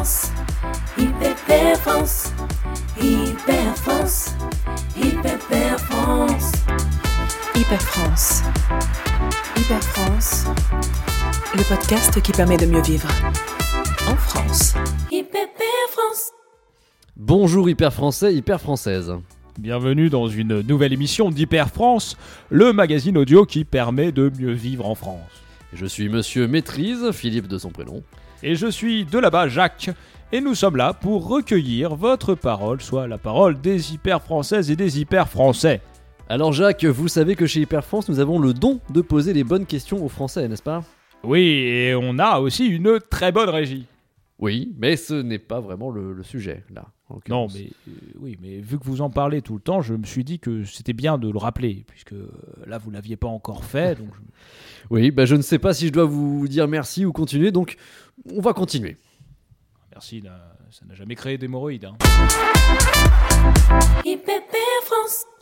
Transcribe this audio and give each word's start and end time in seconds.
France, 0.00 0.32
Hyper 0.96 1.76
France, 1.76 2.32
Hyper 2.98 3.76
France, 3.76 4.34
Hyper 4.96 5.78
France. 5.78 6.52
Hyper 7.54 7.82
France. 7.82 8.42
Hyper 9.58 9.82
France. 9.82 10.46
Le 11.54 11.68
podcast 11.68 12.18
qui 12.22 12.32
permet 12.32 12.56
de 12.56 12.64
mieux 12.64 12.80
vivre. 12.80 13.10
En 14.08 14.16
France. 14.16 14.72
Hyper 15.12 15.48
France. 15.90 16.30
Bonjour 17.16 17.68
hyper 17.68 17.92
français, 17.92 18.34
hyper 18.34 18.58
française. 18.58 19.12
Bienvenue 19.58 20.08
dans 20.08 20.28
une 20.28 20.62
nouvelle 20.62 20.94
émission 20.94 21.30
d'Hyper 21.30 21.68
France, 21.68 22.16
le 22.48 22.72
magazine 22.72 23.18
audio 23.18 23.44
qui 23.44 23.66
permet 23.66 24.12
de 24.12 24.32
mieux 24.40 24.52
vivre 24.52 24.86
en 24.86 24.94
France. 24.94 25.20
Je 25.74 25.84
suis 25.84 26.08
monsieur 26.08 26.48
Maîtrise, 26.48 27.10
Philippe 27.12 27.48
de 27.48 27.58
son 27.58 27.68
prénom. 27.68 28.02
Et 28.42 28.54
je 28.54 28.68
suis 28.68 29.04
de 29.04 29.18
là-bas 29.18 29.48
Jacques, 29.48 29.90
et 30.32 30.40
nous 30.40 30.54
sommes 30.54 30.76
là 30.76 30.94
pour 30.94 31.28
recueillir 31.28 31.94
votre 31.94 32.34
parole, 32.34 32.80
soit 32.80 33.06
la 33.06 33.18
parole 33.18 33.60
des 33.60 33.92
hyper 33.92 34.22
françaises 34.22 34.70
et 34.70 34.76
des 34.76 34.98
hyper 35.00 35.28
français. 35.28 35.82
Alors 36.28 36.52
Jacques, 36.52 36.84
vous 36.84 37.08
savez 37.08 37.36
que 37.36 37.46
chez 37.46 37.60
Hyper 37.60 37.84
France, 37.84 38.08
nous 38.08 38.20
avons 38.20 38.38
le 38.38 38.54
don 38.54 38.80
de 38.90 39.00
poser 39.02 39.32
les 39.32 39.44
bonnes 39.44 39.66
questions 39.66 40.02
aux 40.04 40.08
Français, 40.08 40.46
n'est-ce 40.48 40.62
pas? 40.62 40.84
Oui, 41.24 41.42
et 41.42 41.94
on 41.94 42.18
a 42.18 42.38
aussi 42.38 42.66
une 42.66 42.98
très 43.10 43.32
bonne 43.32 43.50
régie. 43.50 43.86
Oui, 44.38 44.72
mais 44.78 44.96
ce 44.96 45.14
n'est 45.14 45.40
pas 45.40 45.60
vraiment 45.60 45.90
le, 45.90 46.12
le 46.12 46.22
sujet, 46.22 46.64
là. 46.72 46.86
Non, 47.28 47.46
mais 47.54 47.70
euh, 47.88 47.92
oui, 48.20 48.38
mais 48.40 48.58
vu 48.60 48.78
que 48.78 48.84
vous 48.84 49.00
en 49.00 49.10
parlez 49.10 49.42
tout 49.42 49.54
le 49.54 49.60
temps, 49.60 49.80
je 49.82 49.94
me 49.94 50.04
suis 50.04 50.24
dit 50.24 50.38
que 50.38 50.64
c'était 50.64 50.92
bien 50.92 51.18
de 51.18 51.30
le 51.30 51.38
rappeler, 51.38 51.84
puisque 51.88 52.12
euh, 52.12 52.28
là 52.66 52.78
vous 52.78 52.90
l'aviez 52.90 53.16
pas 53.16 53.28
encore 53.28 53.64
fait, 53.64 53.96
donc 53.98 54.08
je- 54.14 54.20
Oui, 54.90 55.10
bah 55.10 55.24
je 55.24 55.36
ne 55.36 55.42
sais 55.42 55.58
pas 55.58 55.72
si 55.74 55.86
je 55.88 55.92
dois 55.92 56.04
vous 56.04 56.46
dire 56.48 56.66
merci 56.68 57.04
ou 57.04 57.12
continuer, 57.12 57.50
donc 57.52 57.76
on 58.34 58.40
va 58.40 58.52
continuer. 58.52 58.96
merci, 59.92 60.20
là, 60.20 60.56
ça 60.70 60.84
n'a 60.86 60.94
jamais 60.94 61.14
créé 61.14 61.38
d'hémorroïdes. 61.38 61.84
hein. 61.86 61.96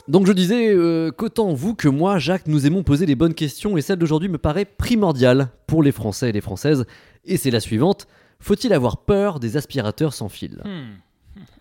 Donc 0.07 0.25
je 0.25 0.33
disais 0.33 0.69
euh, 0.73 1.11
qu'autant 1.11 1.53
vous 1.53 1.75
que 1.75 1.87
moi, 1.87 2.17
Jacques, 2.17 2.47
nous 2.47 2.65
aimons 2.65 2.81
poser 2.83 3.05
les 3.05 3.15
bonnes 3.15 3.35
questions, 3.35 3.77
et 3.77 3.81
celle 3.81 3.97
d'aujourd'hui 3.99 4.27
me 4.29 4.37
paraît 4.39 4.65
primordiale 4.65 5.49
pour 5.67 5.83
les 5.83 5.91
Français 5.91 6.29
et 6.29 6.31
les 6.31 6.41
Françaises, 6.41 6.85
et 7.25 7.37
c'est 7.37 7.51
la 7.51 7.59
suivante. 7.59 8.07
Faut-il 8.39 8.73
avoir 8.73 8.97
peur 9.03 9.39
des 9.39 9.57
aspirateurs 9.57 10.13
sans 10.13 10.29
fil? 10.29 10.61
Hmm. 10.65 10.95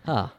Ah. 0.06 0.30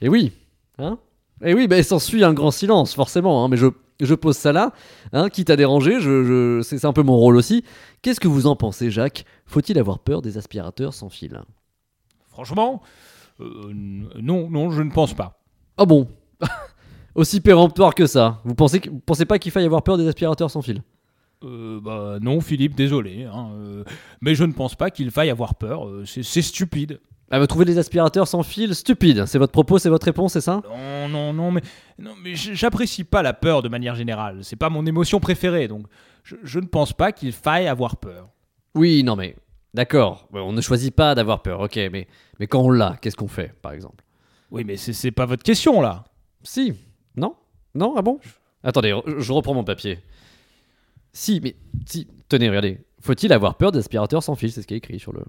Et 0.00 0.08
oui. 0.08 0.32
Hein 0.78 0.98
Et 1.44 1.54
oui, 1.54 1.66
bah, 1.68 1.82
s'ensuit 1.82 2.24
un 2.24 2.32
grand 2.34 2.50
silence, 2.50 2.94
forcément. 2.94 3.44
hein, 3.44 3.48
mais 3.48 3.56
je, 3.56 3.66
je 4.00 4.14
pose 4.14 4.36
ça 4.36 4.52
là, 4.52 4.72
hein, 5.12 5.28
quitte 5.28 5.50
à 5.50 5.56
déranger, 5.56 6.00
je, 6.00 6.24
je- 6.24 6.62
c'est 6.62 6.84
un 6.84 6.92
peu 6.92 7.02
mon 7.02 7.16
rôle 7.16 7.36
aussi. 7.36 7.64
Qu'est-ce 8.02 8.20
que 8.20 8.28
vous 8.28 8.46
en 8.46 8.56
pensez, 8.56 8.90
Jacques? 8.90 9.24
Faut-il 9.46 9.78
avoir 9.78 9.98
peur 9.98 10.22
des 10.22 10.38
aspirateurs 10.38 10.94
sans 10.94 11.08
fil? 11.08 11.40
Franchement, 12.30 12.82
euh, 13.40 13.72
non, 13.72 14.48
non, 14.50 14.70
je 14.70 14.82
ne 14.82 14.90
pense 14.90 15.14
pas. 15.14 15.40
Ah 15.76 15.84
bon? 15.86 16.08
Aussi 17.14 17.40
péremptoire 17.40 17.94
que 17.96 18.06
ça. 18.06 18.40
Vous 18.44 18.54
pensez, 18.54 18.78
que- 18.80 18.90
vous 18.90 19.00
pensez 19.00 19.24
pas 19.24 19.38
qu'il 19.40 19.50
faille 19.50 19.64
avoir 19.64 19.82
peur 19.82 19.98
des 19.98 20.06
aspirateurs 20.06 20.50
sans 20.50 20.62
fil? 20.62 20.82
Euh, 21.44 21.80
bah 21.80 22.18
non, 22.20 22.40
Philippe, 22.40 22.74
désolé, 22.74 23.24
hein, 23.24 23.50
euh, 23.54 23.84
mais 24.20 24.34
je 24.34 24.42
ne 24.44 24.52
pense 24.52 24.74
pas 24.74 24.90
qu'il 24.90 25.10
faille 25.12 25.30
avoir 25.30 25.54
peur. 25.54 25.86
euh, 25.86 26.04
c'est 26.04 26.24
c'est 26.24 26.42
stupide. 26.42 27.00
Ah, 27.30 27.38
vous 27.38 27.46
trouvez 27.46 27.64
les 27.66 27.78
aspirateurs 27.78 28.26
sans 28.26 28.42
fil 28.42 28.74
stupides 28.74 29.26
C'est 29.26 29.38
votre 29.38 29.52
propos, 29.52 29.78
c'est 29.78 29.90
votre 29.90 30.06
réponse, 30.06 30.32
c'est 30.32 30.40
ça 30.40 30.62
Non, 30.68 31.08
non, 31.08 31.32
non, 31.32 31.50
mais 31.50 31.60
non, 31.98 32.14
mais 32.22 32.34
j'apprécie 32.34 33.04
pas 33.04 33.22
la 33.22 33.34
peur 33.34 33.62
de 33.62 33.68
manière 33.68 33.94
générale. 33.94 34.38
C'est 34.42 34.56
pas 34.56 34.70
mon 34.70 34.86
émotion 34.86 35.20
préférée, 35.20 35.68
donc 35.68 35.86
je, 36.24 36.36
je 36.42 36.58
ne 36.58 36.66
pense 36.66 36.92
pas 36.92 37.12
qu'il 37.12 37.32
faille 37.32 37.66
avoir 37.68 37.96
peur. 37.96 38.28
Oui, 38.74 39.02
non 39.02 39.16
mais... 39.16 39.36
D'accord, 39.74 40.26
on 40.32 40.52
ne 40.52 40.62
choisit 40.62 40.94
pas 40.94 41.14
d'avoir 41.14 41.42
peur, 41.42 41.60
ok, 41.60 41.76
mais, 41.92 42.08
mais 42.40 42.46
quand 42.46 42.60
on 42.62 42.70
l'a, 42.70 42.96
qu'est-ce 43.02 43.16
qu'on 43.16 43.28
fait, 43.28 43.52
par 43.60 43.72
exemple? 43.72 44.02
Oui, 44.50 44.64
mais 44.64 44.76
c'est 44.78 45.10
pas 45.10 45.26
votre 45.26 45.42
question 45.42 45.82
là. 45.82 46.04
Si. 46.42 46.72
Non? 47.14 47.34
Non? 47.74 47.94
Ah 47.96 48.02
bon? 48.02 48.18
Attendez, 48.64 48.98
je 49.06 49.20
je 49.20 49.32
reprends 49.32 49.52
mon 49.54 49.64
papier. 49.64 49.98
Si, 51.12 51.40
mais 51.42 51.54
si. 51.86 52.08
Tenez, 52.28 52.48
regardez. 52.48 52.78
Faut-il 53.00 53.32
avoir 53.32 53.54
peur 53.54 53.72
d'aspirateurs 53.72 54.22
sans 54.22 54.34
fil 54.34 54.50
C'est 54.50 54.62
ce 54.62 54.66
qui 54.66 54.74
est 54.74 54.78
écrit 54.78 54.98
sur 54.98 55.12
le. 55.12 55.22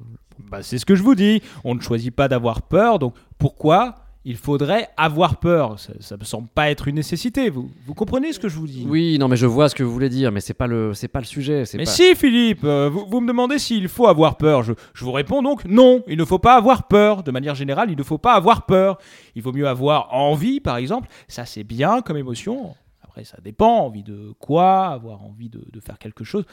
Bah, 0.49 0.63
c'est 0.63 0.77
ce 0.77 0.85
que 0.85 0.95
je 0.95 1.03
vous 1.03 1.15
dis. 1.15 1.41
On 1.63 1.75
ne 1.75 1.81
choisit 1.81 2.13
pas 2.13 2.27
d'avoir 2.27 2.61
peur, 2.63 2.99
donc 2.99 3.15
pourquoi 3.37 3.95
il 4.25 4.35
faudrait 4.35 4.89
avoir 4.97 5.37
peur? 5.37 5.79
Ça, 5.79 5.93
ça 5.99 6.17
me 6.17 6.23
semble 6.23 6.49
pas 6.49 6.69
être 6.69 6.87
une 6.87 6.95
nécessité. 6.95 7.49
Vous, 7.49 7.71
vous 7.85 7.93
comprenez 7.93 8.33
ce 8.33 8.39
que 8.39 8.49
je 8.49 8.57
vous 8.57 8.67
dis? 8.67 8.85
Oui, 8.87 9.17
non, 9.17 9.27
mais 9.27 9.37
je 9.37 9.45
vois 9.45 9.69
ce 9.69 9.75
que 9.75 9.81
vous 9.83 9.91
voulez 9.93 10.09
dire, 10.09 10.31
mais 10.31 10.41
c'est 10.41 10.53
pas 10.53 10.67
le, 10.67 10.93
c'est 10.93 11.07
pas 11.07 11.19
le 11.19 11.25
sujet. 11.25 11.63
Mais 11.75 11.85
pas... 11.85 11.89
si, 11.89 12.15
Philippe, 12.15 12.63
euh, 12.63 12.89
vous, 12.91 13.05
vous 13.07 13.21
me 13.21 13.27
demandez 13.27 13.59
s'il 13.59 13.87
faut 13.87 14.07
avoir 14.07 14.35
peur. 14.35 14.63
Je, 14.63 14.73
je 14.93 15.05
vous 15.05 15.13
réponds 15.13 15.41
donc 15.41 15.63
non, 15.65 16.03
il 16.07 16.17
ne 16.17 16.25
faut 16.25 16.39
pas 16.39 16.55
avoir 16.55 16.87
peur. 16.87 17.23
De 17.23 17.31
manière 17.31 17.55
générale, 17.55 17.91
il 17.91 17.97
ne 17.97 18.03
faut 18.03 18.17
pas 18.17 18.33
avoir 18.33 18.65
peur. 18.65 18.97
Il 19.35 19.41
vaut 19.41 19.53
mieux 19.53 19.67
avoir 19.67 20.13
envie, 20.13 20.59
par 20.59 20.77
exemple. 20.77 21.07
Ça, 21.27 21.45
c'est 21.45 21.63
bien 21.63 22.01
comme 22.01 22.17
émotion. 22.17 22.75
Après, 23.03 23.23
ça 23.23 23.37
dépend. 23.41 23.85
Envie 23.85 24.03
de 24.03 24.33
quoi? 24.37 24.87
Avoir 24.87 25.23
envie 25.23 25.49
de, 25.49 25.63
de 25.71 25.79
faire 25.79 25.97
quelque 25.97 26.23
chose? 26.23 26.43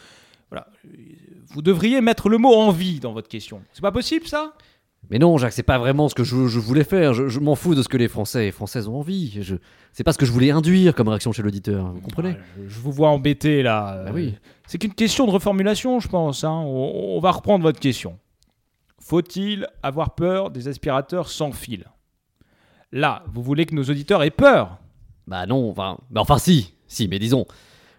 Voilà. 0.51 0.69
Vous 1.49 1.63
devriez 1.63 2.01
mettre 2.01 2.29
le 2.29 2.39
mot 2.39 2.55
envie 2.55 3.01
dans 3.01 3.13
votre 3.13 3.29
question. 3.29 3.63
C'est 3.73 3.83
pas 3.83 3.93
possible, 3.93 4.27
ça? 4.27 4.55
Mais 5.11 5.19
non, 5.19 5.39
Jacques, 5.39 5.53
c'est 5.53 5.63
pas 5.63 5.79
vraiment 5.79 6.09
ce 6.09 6.15
que 6.15 6.25
je, 6.25 6.49
je 6.49 6.59
voulais 6.59 6.83
faire. 6.83 7.15
Je, 7.15 7.29
je 7.29 7.39
m'en 7.39 7.55
fous 7.55 7.75
de 7.77 7.83
ce 7.83 7.89
que 7.89 7.97
les 7.97 8.09
Français 8.09 8.49
et 8.49 8.51
Françaises 8.51 8.89
ont 8.89 8.97
envie. 8.97 9.41
Je... 9.43 9.57
C'est 9.93 10.03
pas 10.03 10.13
ce 10.13 10.19
que 10.19 10.27
je 10.27 10.33
voulais 10.33 10.51
induire 10.51 10.95
comme 10.95 11.09
réaction 11.09 11.31
chez 11.33 11.43
l'auditeur. 11.43 11.93
Vous 11.93 12.01
comprenez? 12.01 12.31
Ouais, 12.31 12.41
je, 12.65 12.69
je 12.69 12.81
vous 12.81 12.91
vois 12.91 13.11
embêté, 13.11 13.63
là. 13.63 14.05
Bah 14.05 14.11
oui. 14.13 14.35
C'est 14.67 14.79
qu'une 14.79 14.95
question 14.95 15.27
de 15.27 15.31
reformulation, 15.31 16.01
je 16.01 16.09
pense. 16.09 16.43
hein. 16.43 16.51
On, 16.51 17.17
on 17.17 17.21
va 17.21 17.31
reprendre 17.31 17.63
votre 17.63 17.79
question. 17.79 18.19
Faut-il 19.01 19.69
avoir 19.85 20.17
peur 20.17 20.51
des 20.51 20.67
aspirateurs 20.67 21.29
sans 21.29 21.53
fil? 21.53 21.85
Là, 22.91 23.23
vous 23.33 23.43
voulez 23.43 23.67
que 23.67 23.75
nos 23.75 23.85
auditeurs 23.85 24.25
aient 24.25 24.31
peur? 24.31 24.79
Bah 25.29 25.47
non, 25.47 25.71
enfin, 25.71 25.99
bah 26.11 26.21
enfin 26.21 26.39
si, 26.39 26.75
si, 26.89 27.07
mais 27.07 27.21
disons, 27.21 27.47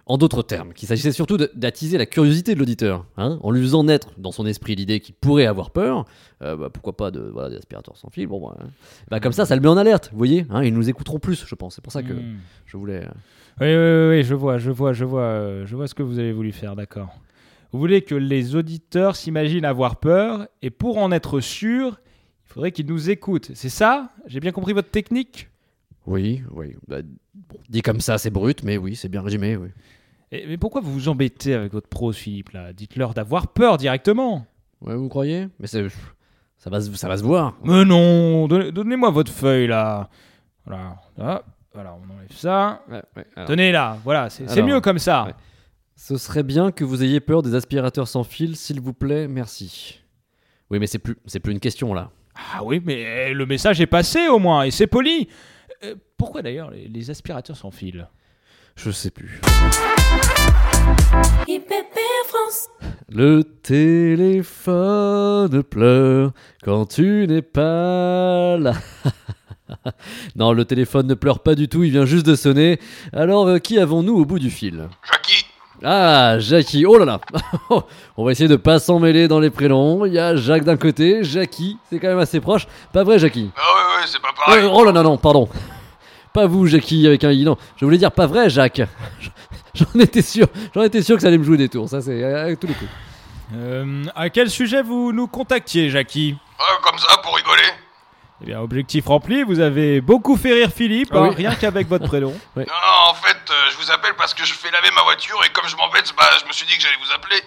en 0.09 0.18
d'autres 0.18 0.41
termes, 0.41 0.73
qu'il 0.73 0.88
s'agissait 0.88 1.12
surtout 1.12 1.38
d'attiser 1.38 1.97
la 1.97 2.06
curiosité 2.06 2.53
de 2.56 2.59
l'auditeur, 2.59 3.06
hein, 3.18 3.38
en 3.41 3.51
lui 3.51 3.62
faisant 3.62 3.84
naître 3.84 4.09
dans 4.18 4.31
son 4.31 4.45
esprit 4.45 4.75
l'idée 4.75 5.00
qu'il 5.00 5.13
pourrait 5.16 5.45
avoir 5.45 5.72
peur, 5.72 6.06
euh, 6.41 6.56
bah, 6.56 6.69
pourquoi 6.72 6.95
pas 6.95 7.12
de 7.12 7.19
voilà, 7.19 7.50
des 7.50 7.57
aspirateurs 7.57 7.97
sans 7.97 8.09
fil, 8.09 8.25
bon, 8.28 8.40
bah, 8.47 8.56
hein. 8.59 8.68
Bah, 9.09 9.19
comme 9.19 9.34
ça, 9.34 9.45
ça 9.45 9.56
le 9.56 9.62
met 9.62 9.68
en 9.68 9.78
alerte, 9.78 10.09
vous 10.12 10.18
voyez, 10.18 10.45
hein, 10.50 10.63
ils 10.63 10.73
nous 10.73 10.90
écouteront 10.90 11.19
plus, 11.19 11.45
je 11.45 11.56
pense, 11.56 11.75
c'est 11.75 11.84
pour 11.84 11.91
ça 11.94 12.03
que 12.03 12.13
Hmm. 12.13 12.38
je 12.66 12.78
voulais... 12.78 13.03
euh, 13.62 14.09
Oui, 14.09 14.16
oui, 14.16 14.18
oui, 14.19 14.23
je 14.23 14.34
vois, 14.34 14.57
je 14.57 14.72
vois, 14.72 14.94
je 14.94 15.03
vois, 15.06 15.66
je 15.66 15.75
vois 15.75 15.88
ce 15.88 15.94
que 15.94 16.03
vous 16.03 16.19
avez 16.19 16.31
voulu 16.31 16.51
faire, 16.51 16.75
d'accord. 16.75 17.09
Vous 17.74 17.79
voulez 17.79 18.01
que 18.01 18.16
les 18.16 18.56
auditeurs 18.56 19.18
s'imaginent 19.18 19.66
avoir 19.66 19.97
peur, 19.97 20.47
et 20.62 20.69
pour 20.69 21.00
en 21.00 21.12
être 21.12 21.41
sûr, 21.41 22.00
il 22.45 22.53
faudrait 22.53 22.72
qu'ils 22.72 22.85
nous 22.88 23.09
écoutent. 23.09 23.51
C'est 23.56 23.68
ça? 23.69 24.09
J'ai 24.25 24.39
bien 24.39 24.53
compris 24.53 24.72
votre 24.72 24.89
technique? 24.89 25.50
Oui, 26.06 26.41
oui, 26.51 26.75
bah, 26.88 27.00
bon, 27.01 27.57
dit 27.68 27.81
comme 27.81 28.00
ça, 28.00 28.18
c'est 28.18 28.29
brut, 28.29 28.63
mais 28.63 28.78
oui, 28.78 28.95
c'est 28.95 29.09
bien 29.09 29.22
résumé, 29.22 29.57
oui. 29.57 29.68
Et- 30.31 30.45
Mais 30.47 30.57
pourquoi 30.57 30.81
vous 30.81 30.91
vous 30.91 31.07
embêtez 31.09 31.53
avec 31.53 31.71
votre 31.73 31.88
prose, 31.88 32.15
Philippe 32.17 32.49
là? 32.51 32.73
Dites-leur 32.73 33.13
d'avoir 33.13 33.47
peur 33.47 33.77
directement. 33.77 34.45
Ouais, 34.81 34.95
vous 34.95 35.09
croyez? 35.09 35.47
Mais. 35.59 35.67
Ça 35.67 36.69
va, 36.69 36.81
se- 36.81 36.93
ça 36.95 37.07
va 37.07 37.17
se 37.17 37.23
voir. 37.23 37.55
Mais 37.63 37.85
non, 37.85 38.47
donnez- 38.47 38.71
donnez-moi 38.71 39.09
votre 39.11 39.31
feuille 39.31 39.67
là. 39.67 40.09
Voilà, 40.65 40.97
voilà, 41.73 41.95
on 41.95 42.13
enlève 42.13 42.31
ça. 42.31 42.83
Ouais, 42.89 43.01
ouais, 43.15 43.25
alors. 43.35 43.47
Tenez 43.47 43.71
là, 43.71 43.97
voilà, 44.03 44.29
c'est 44.29 44.61
mieux 44.63 44.81
comme 44.81 44.99
ça. 44.99 45.25
ouais. 45.25 45.33
Ce 45.95 46.17
serait 46.17 46.44
bien 46.44 46.71
que 46.71 46.83
vous 46.83 47.03
ayez 47.03 47.19
peur 47.19 47.41
des 47.41 47.55
aspirateurs 47.55 48.07
sans 48.07 48.23
fil, 48.23 48.55
s'il 48.55 48.81
vous 48.81 48.94
plaît, 48.94 49.27
merci. 49.27 50.01
Oui, 50.69 50.79
mais 50.79 50.88
c'est 50.88 50.99
plus, 50.99 51.15
c'est 51.25 51.39
plus 51.39 51.53
une 51.53 51.59
question 51.59 51.94
là. 51.94 52.11
Ah 52.53 52.63
oui, 52.63 52.81
mais 52.85 53.33
le 53.33 53.45
message 53.45 53.79
est 53.81 53.88
passé 53.88 54.27
au 54.27 54.38
moins 54.39 54.63
et 54.63 54.71
c'est 54.71 54.85
poli. 54.88 55.27
Euh, 55.83 55.95
pourquoi 56.17 56.41
d'ailleurs 56.41 56.69
les, 56.71 56.88
les 56.88 57.09
aspirateurs 57.09 57.55
sans 57.55 57.71
fil? 57.71 58.07
Je 58.77 58.91
sais 58.91 59.09
plus. 59.11 59.41
France. 62.29 62.67
Le 63.09 63.43
téléphone 63.63 64.83
pleure 65.63 66.31
quand 66.63 66.85
tu 66.85 67.25
n'es 67.27 67.41
pas 67.41 68.57
là. 68.57 68.74
non, 70.35 70.51
le 70.53 70.65
téléphone 70.65 71.07
ne 71.07 71.13
pleure 71.13 71.39
pas 71.39 71.56
du 71.56 71.68
tout, 71.69 71.83
il 71.83 71.91
vient 71.91 72.06
juste 72.06 72.25
de 72.25 72.35
sonner. 72.35 72.79
Alors, 73.13 73.47
euh, 73.47 73.59
qui 73.59 73.79
avons-nous 73.79 74.15
au 74.18 74.25
bout 74.25 74.39
du 74.39 74.50
fil? 74.51 74.88
Jackie, 75.12 75.45
Ah, 75.83 76.38
Jackie, 76.39 76.85
oh 76.85 76.97
là 76.97 77.06
là 77.06 77.19
On 78.18 78.25
va 78.25 78.31
essayer 78.31 78.50
de 78.50 78.56
pas 78.57 78.79
s'en 78.79 79.00
mêler 79.00 79.27
dans 79.27 79.39
les 79.39 79.50
prénoms. 79.50 80.06
Il 80.06 80.13
y 80.13 80.19
a 80.19 80.35
Jacques 80.35 80.63
d'un 80.65 80.77
côté, 80.77 81.24
Jackie, 81.24 81.77
c'est 81.89 82.00
quand 82.00 82.07
même 82.09 82.19
assez 82.19 82.39
proche. 82.41 82.68
Pas 82.94 83.03
vrai, 83.03 83.19
Jackie? 83.19 83.51
Ah 83.56 83.62
ouais, 83.62 84.01
ouais, 84.01 84.07
c'est 84.07 84.21
pas 84.21 84.33
pareil. 84.45 84.65
Euh, 84.65 84.69
Oh 84.74 84.83
là, 84.83 84.91
non, 84.91 85.03
non, 85.03 85.18
pardon. 85.18 85.47
Pas 86.38 86.45
vous, 86.45 86.68
Jackie, 86.68 87.07
avec 87.07 87.24
un 87.24 87.31
i. 87.31 87.44
Non, 87.44 87.57
je 87.78 87.84
voulais 87.86 87.98
dire 87.98 88.12
pas 88.12 88.28
vrai, 88.28 88.48
Jacques. 88.48 88.84
J'en 89.74 90.00
étais 90.00 90.22
sûr, 90.22 90.45
j'en 90.75 90.84
étais 90.84 91.01
sûr 91.01 91.16
que 91.16 91.24
ça 91.24 91.30
allait 91.30 91.39
me 91.39 91.44
jouer 91.44 91.57
des 91.57 91.68
tours. 91.68 91.89
Ça, 91.89 92.00
c'est 92.00 92.24
euh, 92.24 92.44
avec 92.44 92.60
tous 92.60 92.68
les 92.68 92.75
coups. 92.75 92.92
Euh, 93.56 94.04
À 94.16 94.30
quel 94.30 94.51
sujet 94.51 94.84
vous 94.84 95.12
nous 95.13 95.25
contactiez, 95.25 95.89
Jackie? 95.89 96.38
Ah, 96.60 96.78
comme 96.84 97.00
ça, 97.00 97.18
pour 97.24 97.36
rigoler. 97.36 97.63
Eh 98.44 98.45
bien, 98.45 98.60
objectif 98.62 99.07
rempli, 99.07 99.42
vous 99.42 99.60
avez 99.62 100.00
beaucoup 100.00 100.38
fait 100.38 100.54
rire 100.54 100.69
Philippe, 100.72 101.10
Ah 101.12 101.18
hein, 101.22 101.28
oui. 101.30 101.36
rien 101.38 101.56
qu'avec 101.56 101.88
votre 101.88 102.06
prénom. 102.06 102.30
Non, 102.56 102.63
non, 102.68 103.10
en 103.10 103.13
fait, 103.16 103.38
euh, 103.50 103.54
je 103.72 103.78
vous 103.78 103.89
appelle 103.89 104.13
parce 104.16 104.36
que 104.36 104.45
je 104.45 104.54
fais 104.54 104.69
laver 104.69 104.89
ma 104.95 105.01
voiture 105.01 105.39
et 105.44 105.50
comme 105.50 105.68
je 105.68 105.75
m'embête, 105.75 106.13
bah, 106.16 106.30
je 106.39 106.48
me 106.48 106.51
suis 106.54 106.68
dit 106.68 106.75
que 106.75 106.84
j'allais 106.84 106.98
vous 107.04 107.12
appeler. 107.16 107.42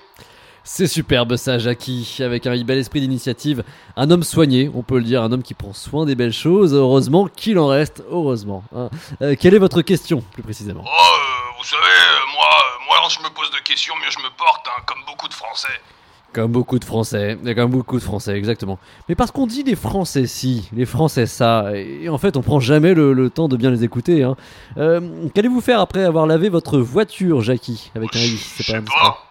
C'est 0.62 0.86
superbe 0.86 1.36
ça, 1.36 1.58
Jackie, 1.58 2.18
avec 2.20 2.46
un 2.46 2.62
bel 2.62 2.78
esprit 2.78 3.00
d'initiative. 3.00 3.64
Un 3.96 4.10
homme 4.10 4.22
soigné, 4.22 4.70
on 4.74 4.82
peut 4.82 4.98
le 4.98 5.04
dire, 5.04 5.22
un 5.22 5.32
homme 5.32 5.42
qui 5.42 5.54
prend 5.54 5.72
soin 5.72 6.04
des 6.06 6.14
belles 6.14 6.32
choses. 6.32 6.74
Heureusement 6.74 7.28
qu'il 7.28 7.58
en 7.58 7.66
reste, 7.66 8.04
heureusement. 8.10 8.62
hein. 8.76 8.90
Euh, 9.22 9.34
quelle 9.38 9.54
est 9.54 9.58
votre 9.58 9.82
question, 9.82 10.22
plus 10.32 10.42
précisément? 10.42 10.84
Oh, 10.84 10.88
euh, 10.88 11.58
vous 11.58 11.64
savez, 11.64 11.82
euh, 11.82 12.32
moi, 12.34 12.46
moi, 12.86 13.08
je 13.08 13.18
me 13.20 13.34
pose 13.34 13.50
de 13.50 13.58
questions, 13.64 13.94
mieux 13.96 14.10
je 14.10 14.18
me 14.18 14.28
porte, 14.36 14.66
hein, 14.68 14.82
comme 14.86 14.98
beaucoup 15.06 15.28
de 15.28 15.34
Français. 15.34 15.68
Comme 16.32 16.52
beaucoup 16.52 16.78
de 16.78 16.84
Français, 16.84 17.36
comme 17.56 17.72
beaucoup 17.72 17.98
de 17.98 18.04
Français, 18.04 18.36
exactement. 18.36 18.78
Mais 19.08 19.16
parce 19.16 19.32
qu'on 19.32 19.48
dit 19.48 19.64
les 19.64 19.74
Français 19.74 20.28
si, 20.28 20.68
les 20.72 20.86
Français 20.86 21.26
ça, 21.26 21.72
et 21.74 22.08
en 22.08 22.18
fait 22.18 22.36
on 22.36 22.42
prend 22.42 22.60
jamais 22.60 22.94
le, 22.94 23.14
le 23.14 23.30
temps 23.30 23.48
de 23.48 23.56
bien 23.56 23.72
les 23.72 23.82
écouter. 23.82 24.22
Hein. 24.22 24.36
Qu'allez-vous 24.76 25.60
faire 25.60 25.80
après 25.80 26.04
avoir 26.04 26.28
lavé 26.28 26.48
votre 26.48 26.78
voiture, 26.78 27.40
Jackie 27.40 27.90
Avec 27.96 28.14
un 28.14 28.20
i, 28.20 28.36
c'est 28.36 28.64
pas 28.72 28.80
pas. 28.80 29.29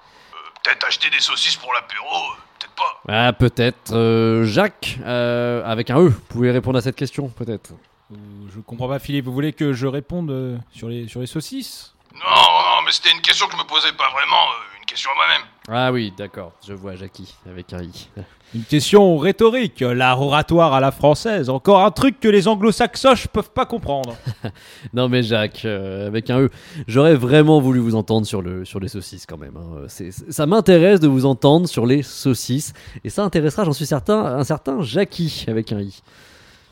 Peut-être 0.69 0.85
acheter 0.87 1.09
des 1.09 1.19
saucisses 1.19 1.55
pour 1.55 1.73
l'apéro, 1.73 2.05
euh, 2.05 2.35
peut-être 2.59 2.75
pas. 2.75 3.01
Ah, 3.07 3.33
peut-être. 3.33 3.91
Euh, 3.91 4.45
Jacques, 4.45 4.99
euh, 5.03 5.63
avec 5.65 5.89
un 5.89 5.97
E, 5.97 6.09
vous 6.09 6.19
pouvez 6.29 6.51
répondre 6.51 6.77
à 6.77 6.81
cette 6.81 6.95
question, 6.95 7.27
peut-être. 7.29 7.71
Euh, 8.11 8.15
Je 8.53 8.59
comprends 8.59 8.87
pas, 8.87 8.99
Philippe. 8.99 9.25
Vous 9.25 9.33
voulez 9.33 9.51
que 9.53 9.73
je 9.73 9.87
réponde 9.87 10.61
sur 10.71 10.87
les, 10.89 11.07
sur 11.07 11.21
les 11.21 11.25
saucisses? 11.25 11.95
Non, 12.13 12.19
non, 12.21 12.81
mais 12.85 12.91
c'était 12.91 13.11
une 13.11 13.21
question 13.21 13.47
que 13.47 13.53
je 13.53 13.57
me 13.57 13.63
posais 13.67 13.91
pas 13.93 14.09
vraiment, 14.11 14.45
une 14.78 14.78
question 14.89 15.11
à 15.11 15.15
moi-même. 15.15 15.47
Ah 15.69 15.91
oui, 15.91 16.11
d'accord, 16.17 16.53
je 16.67 16.73
vois 16.73 16.95
Jackie, 16.95 17.35
avec 17.49 17.71
un 17.73 17.83
i. 17.83 18.09
Une 18.55 18.63
question 18.63 19.17
rhétorique, 19.17 19.81
l'art 19.81 20.19
oratoire 20.21 20.73
à 20.73 20.79
la 20.79 20.89
française. 20.91 21.51
Encore 21.51 21.83
un 21.85 21.91
truc 21.91 22.19
que 22.19 22.27
les 22.27 22.47
anglo-saxoches 22.47 23.27
peuvent 23.27 23.51
pas 23.51 23.65
comprendre. 23.67 24.15
Non 24.93 25.07
mais 25.09 25.21
Jacques, 25.21 25.65
euh, 25.65 26.07
avec 26.07 26.31
un 26.31 26.39
E, 26.41 26.49
j'aurais 26.87 27.13
vraiment 27.15 27.59
voulu 27.61 27.79
vous 27.79 27.93
entendre 27.95 28.25
sur, 28.25 28.41
le, 28.41 28.65
sur 28.65 28.79
les 28.79 28.87
saucisses 28.87 29.27
quand 29.27 29.37
même. 29.37 29.55
hein. 29.57 29.83
C'est- 29.87 30.31
ça 30.31 30.45
m'intéresse 30.47 30.99
de 30.99 31.07
vous 31.07 31.25
entendre 31.27 31.67
sur 31.67 31.85
les 31.85 32.01
saucisses, 32.01 32.73
et 33.03 33.09
ça 33.09 33.23
intéressera, 33.23 33.65
j'en 33.65 33.73
suis 33.73 33.85
certain, 33.85 34.17
un 34.25 34.43
certain 34.43 34.81
Jackie, 34.81 35.45
avec 35.47 35.71
un 35.71 35.81
i. 35.81 36.01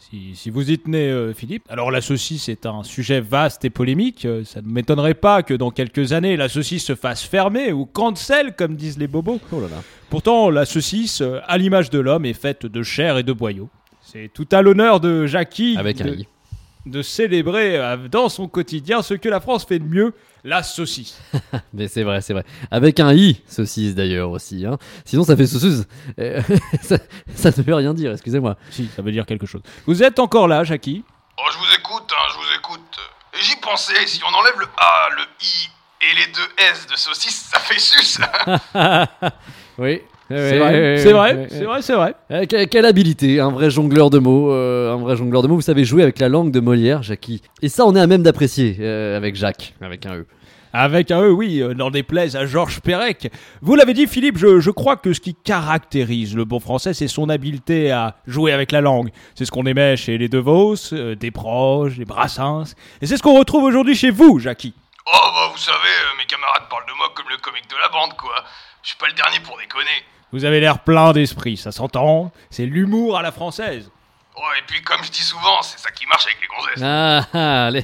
Si, 0.10 0.36
si 0.36 0.50
vous 0.50 0.72
y 0.72 0.80
tenez, 0.80 1.10
euh, 1.10 1.34
Philippe. 1.34 1.64
Alors 1.68 1.92
la 1.92 2.00
saucisse 2.00 2.48
est 2.48 2.66
un 2.66 2.84
sujet 2.84 3.20
vaste 3.20 3.66
et 3.66 3.70
polémique. 3.70 4.24
Euh, 4.24 4.46
ça 4.46 4.62
ne 4.62 4.68
m'étonnerait 4.68 5.16
pas 5.16 5.44
que 5.44 5.54
dans 5.54 5.70
quelques 5.70 6.14
années, 6.14 6.38
la 6.38 6.48
saucisse 6.48 6.86
se 6.86 6.96
fasse 6.96 7.24
fermer 7.24 7.74
ou 7.74 7.86
cancel, 7.86 8.56
comme 8.56 8.78
disent 8.78 8.98
les 8.98 9.08
bobos. 9.08 9.42
Oh 9.52 9.60
là 9.60 9.68
là. 9.68 9.84
Pourtant, 10.10 10.50
la 10.50 10.66
saucisse, 10.66 11.20
euh, 11.20 11.42
à 11.46 11.58
l'image 11.58 11.90
de 11.90 12.00
l'homme, 12.00 12.26
est 12.26 12.34
faite 12.34 12.66
de 12.66 12.84
chair 12.84 13.18
et 13.18 13.24
de 13.24 13.34
boyaux. 13.34 13.70
C'est 14.02 14.32
tout 14.34 14.48
à 14.54 14.62
l'honneur 14.62 15.02
de 15.02 15.26
Jackie 15.26 15.76
Avec 15.78 16.00
un 16.00 16.06
de, 16.06 16.16
i. 16.16 16.28
de 16.90 17.02
célébrer 17.02 17.78
euh, 17.78 18.08
dans 18.08 18.30
son 18.30 18.48
quotidien 18.48 19.02
ce 19.02 19.14
que 19.14 19.30
la 19.30 19.40
France 19.40 19.66
fait 19.66 19.80
de 19.80 19.86
mieux, 19.86 20.14
la 20.44 20.64
saucisse. 20.64 21.20
Mais 21.74 21.88
c'est 21.88 22.04
vrai, 22.04 22.22
c'est 22.22 22.34
vrai. 22.34 22.44
Avec 22.72 23.00
un 23.00 23.14
i, 23.14 23.42
saucisse 23.48 23.96
d'ailleurs 23.96 24.32
aussi. 24.32 24.66
Hein. 24.66 24.78
Sinon 25.06 25.24
ça 25.24 25.36
fait 25.36 25.48
sauceuse. 25.48 25.88
Euh, 26.20 26.42
ça, 26.82 26.98
ça 27.36 27.52
ne 27.56 27.64
veut 27.64 27.76
rien 27.76 27.94
dire, 27.94 28.12
excusez-moi. 28.12 28.58
si, 28.70 28.90
ça 28.96 29.02
veut 29.02 29.12
dire 29.12 29.26
quelque 29.26 29.46
chose. 29.46 29.62
Vous 29.86 30.04
êtes 30.04 30.20
encore 30.20 30.48
là, 30.48 30.64
Jackie? 30.64 31.04
Oh, 31.38 31.44
je 31.52 31.58
vous 31.58 31.74
écoute, 31.78 32.12
hein, 32.12 32.26
je 32.32 32.36
vous 32.38 32.60
écoute. 32.60 33.00
Et 33.34 33.44
j'y 33.44 33.56
pensais, 33.58 34.08
si 34.08 34.22
on 34.24 34.34
enlève 34.34 34.60
le 34.60 34.66
A, 34.78 35.10
le 35.16 35.24
I 35.42 35.70
et 36.02 36.16
les 36.16 36.32
deux 36.34 36.50
S 36.72 36.88
de 36.88 36.96
saucisse, 36.96 37.50
ça 37.52 37.60
fait 37.60 37.80
sus. 37.80 38.20
Oui. 39.78 40.02
C'est 40.30 40.58
vrai, 40.60 40.98
c'est 40.98 41.12
vrai, 41.14 41.48
c'est 41.50 41.64
vrai, 41.64 41.82
c'est 41.82 41.94
vrai. 41.96 42.14
Euh, 42.32 42.46
que- 42.46 42.66
quelle 42.66 42.86
habilité, 42.86 43.40
un 43.40 43.50
vrai 43.52 43.70
jongleur 43.70 44.10
de 44.10 44.20
mots, 44.20 44.52
euh, 44.52 44.94
un 44.94 44.98
vrai 44.98 45.16
jongleur 45.16 45.42
de 45.42 45.48
mots. 45.48 45.56
Vous 45.56 45.62
savez 45.62 45.86
jouer 45.86 46.04
avec 46.04 46.20
la 46.20 46.28
langue 46.30 46.52
de 46.52 46.60
Molière, 46.60 47.02
Jackie. 47.04 47.42
Et 47.62 47.70
ça, 47.70 47.86
on 47.86 47.96
est 47.96 48.00
à 48.02 48.08
même 48.08 48.24
d'apprécier 48.24 48.78
euh, 48.82 49.16
avec 49.16 49.36
Jacques, 49.36 49.74
avec 49.82 50.06
un 50.06 50.16
E. 50.18 50.26
Avec 50.74 51.12
un 51.12 51.22
E, 51.22 51.30
oui, 51.32 51.62
euh, 51.62 51.74
n'en 51.74 51.90
déplaise 51.90 52.36
à 52.36 52.46
Georges 52.46 52.82
Perec. 52.82 53.32
Vous 53.62 53.76
l'avez 53.76 53.94
dit, 53.94 54.06
Philippe, 54.06 54.38
je, 54.38 54.60
je 54.60 54.70
crois 54.70 54.98
que 54.98 55.14
ce 55.14 55.22
qui 55.22 55.34
caractérise 55.34 56.36
le 56.36 56.44
bon 56.44 56.60
français, 56.60 56.94
c'est 56.94 57.08
son 57.08 57.30
habileté 57.30 57.90
à 57.92 58.18
jouer 58.28 58.52
avec 58.52 58.74
la 58.74 58.82
langue. 58.82 59.10
C'est 59.34 59.46
ce 59.46 59.52
qu'on 59.52 59.66
aimait 59.66 59.96
chez 59.96 60.18
les 60.18 60.28
De 60.28 60.38
Vos, 60.40 60.76
euh, 60.94 61.16
des 61.16 61.32
Proches, 61.32 61.96
les 61.98 62.06
Brassens. 62.06 62.76
Et 63.02 63.06
c'est 63.08 63.16
ce 63.16 63.24
qu'on 63.24 63.40
retrouve 63.40 63.64
aujourd'hui 63.64 63.96
chez 63.96 64.12
vous, 64.12 64.40
Jackie. 64.40 64.74
Oh, 65.08 65.10
bah, 65.34 65.50
vous 65.54 65.58
savez, 65.58 65.78
euh, 65.78 66.18
mes 66.20 66.26
camarades 66.26 66.64
parlent 66.70 66.86
de 66.86 66.98
moi 66.98 67.08
comme 67.16 67.28
le 67.30 67.38
comique 67.38 67.70
de 67.70 67.76
la 67.82 67.88
bande, 67.88 68.16
quoi. 68.18 68.36
Je 68.84 68.90
suis 68.90 68.98
pas 68.98 69.08
le 69.08 69.14
dernier 69.14 69.40
pour 69.40 69.58
déconner. 69.58 70.04
Vous 70.32 70.46
avez 70.46 70.60
l'air 70.60 70.80
plein 70.80 71.14
d'esprit, 71.14 71.58
ça 71.58 71.72
s'entend. 71.72 72.32
C'est 72.50 72.66
l'humour 72.66 73.18
à 73.18 73.22
la 73.22 73.32
française. 73.32 73.90
Oh, 74.36 74.42
et 74.60 74.62
puis, 74.68 74.82
comme 74.84 75.04
je 75.04 75.10
dis 75.10 75.24
souvent, 75.24 75.64
c'est 75.64 75.80
ça 75.80 75.90
qui 75.90 76.06
marche 76.06 76.26
avec 76.28 76.38
les 76.40 76.48
gonzesses. 76.48 76.84
Ah, 76.84 77.28
ah, 77.34 77.72
les, 77.72 77.84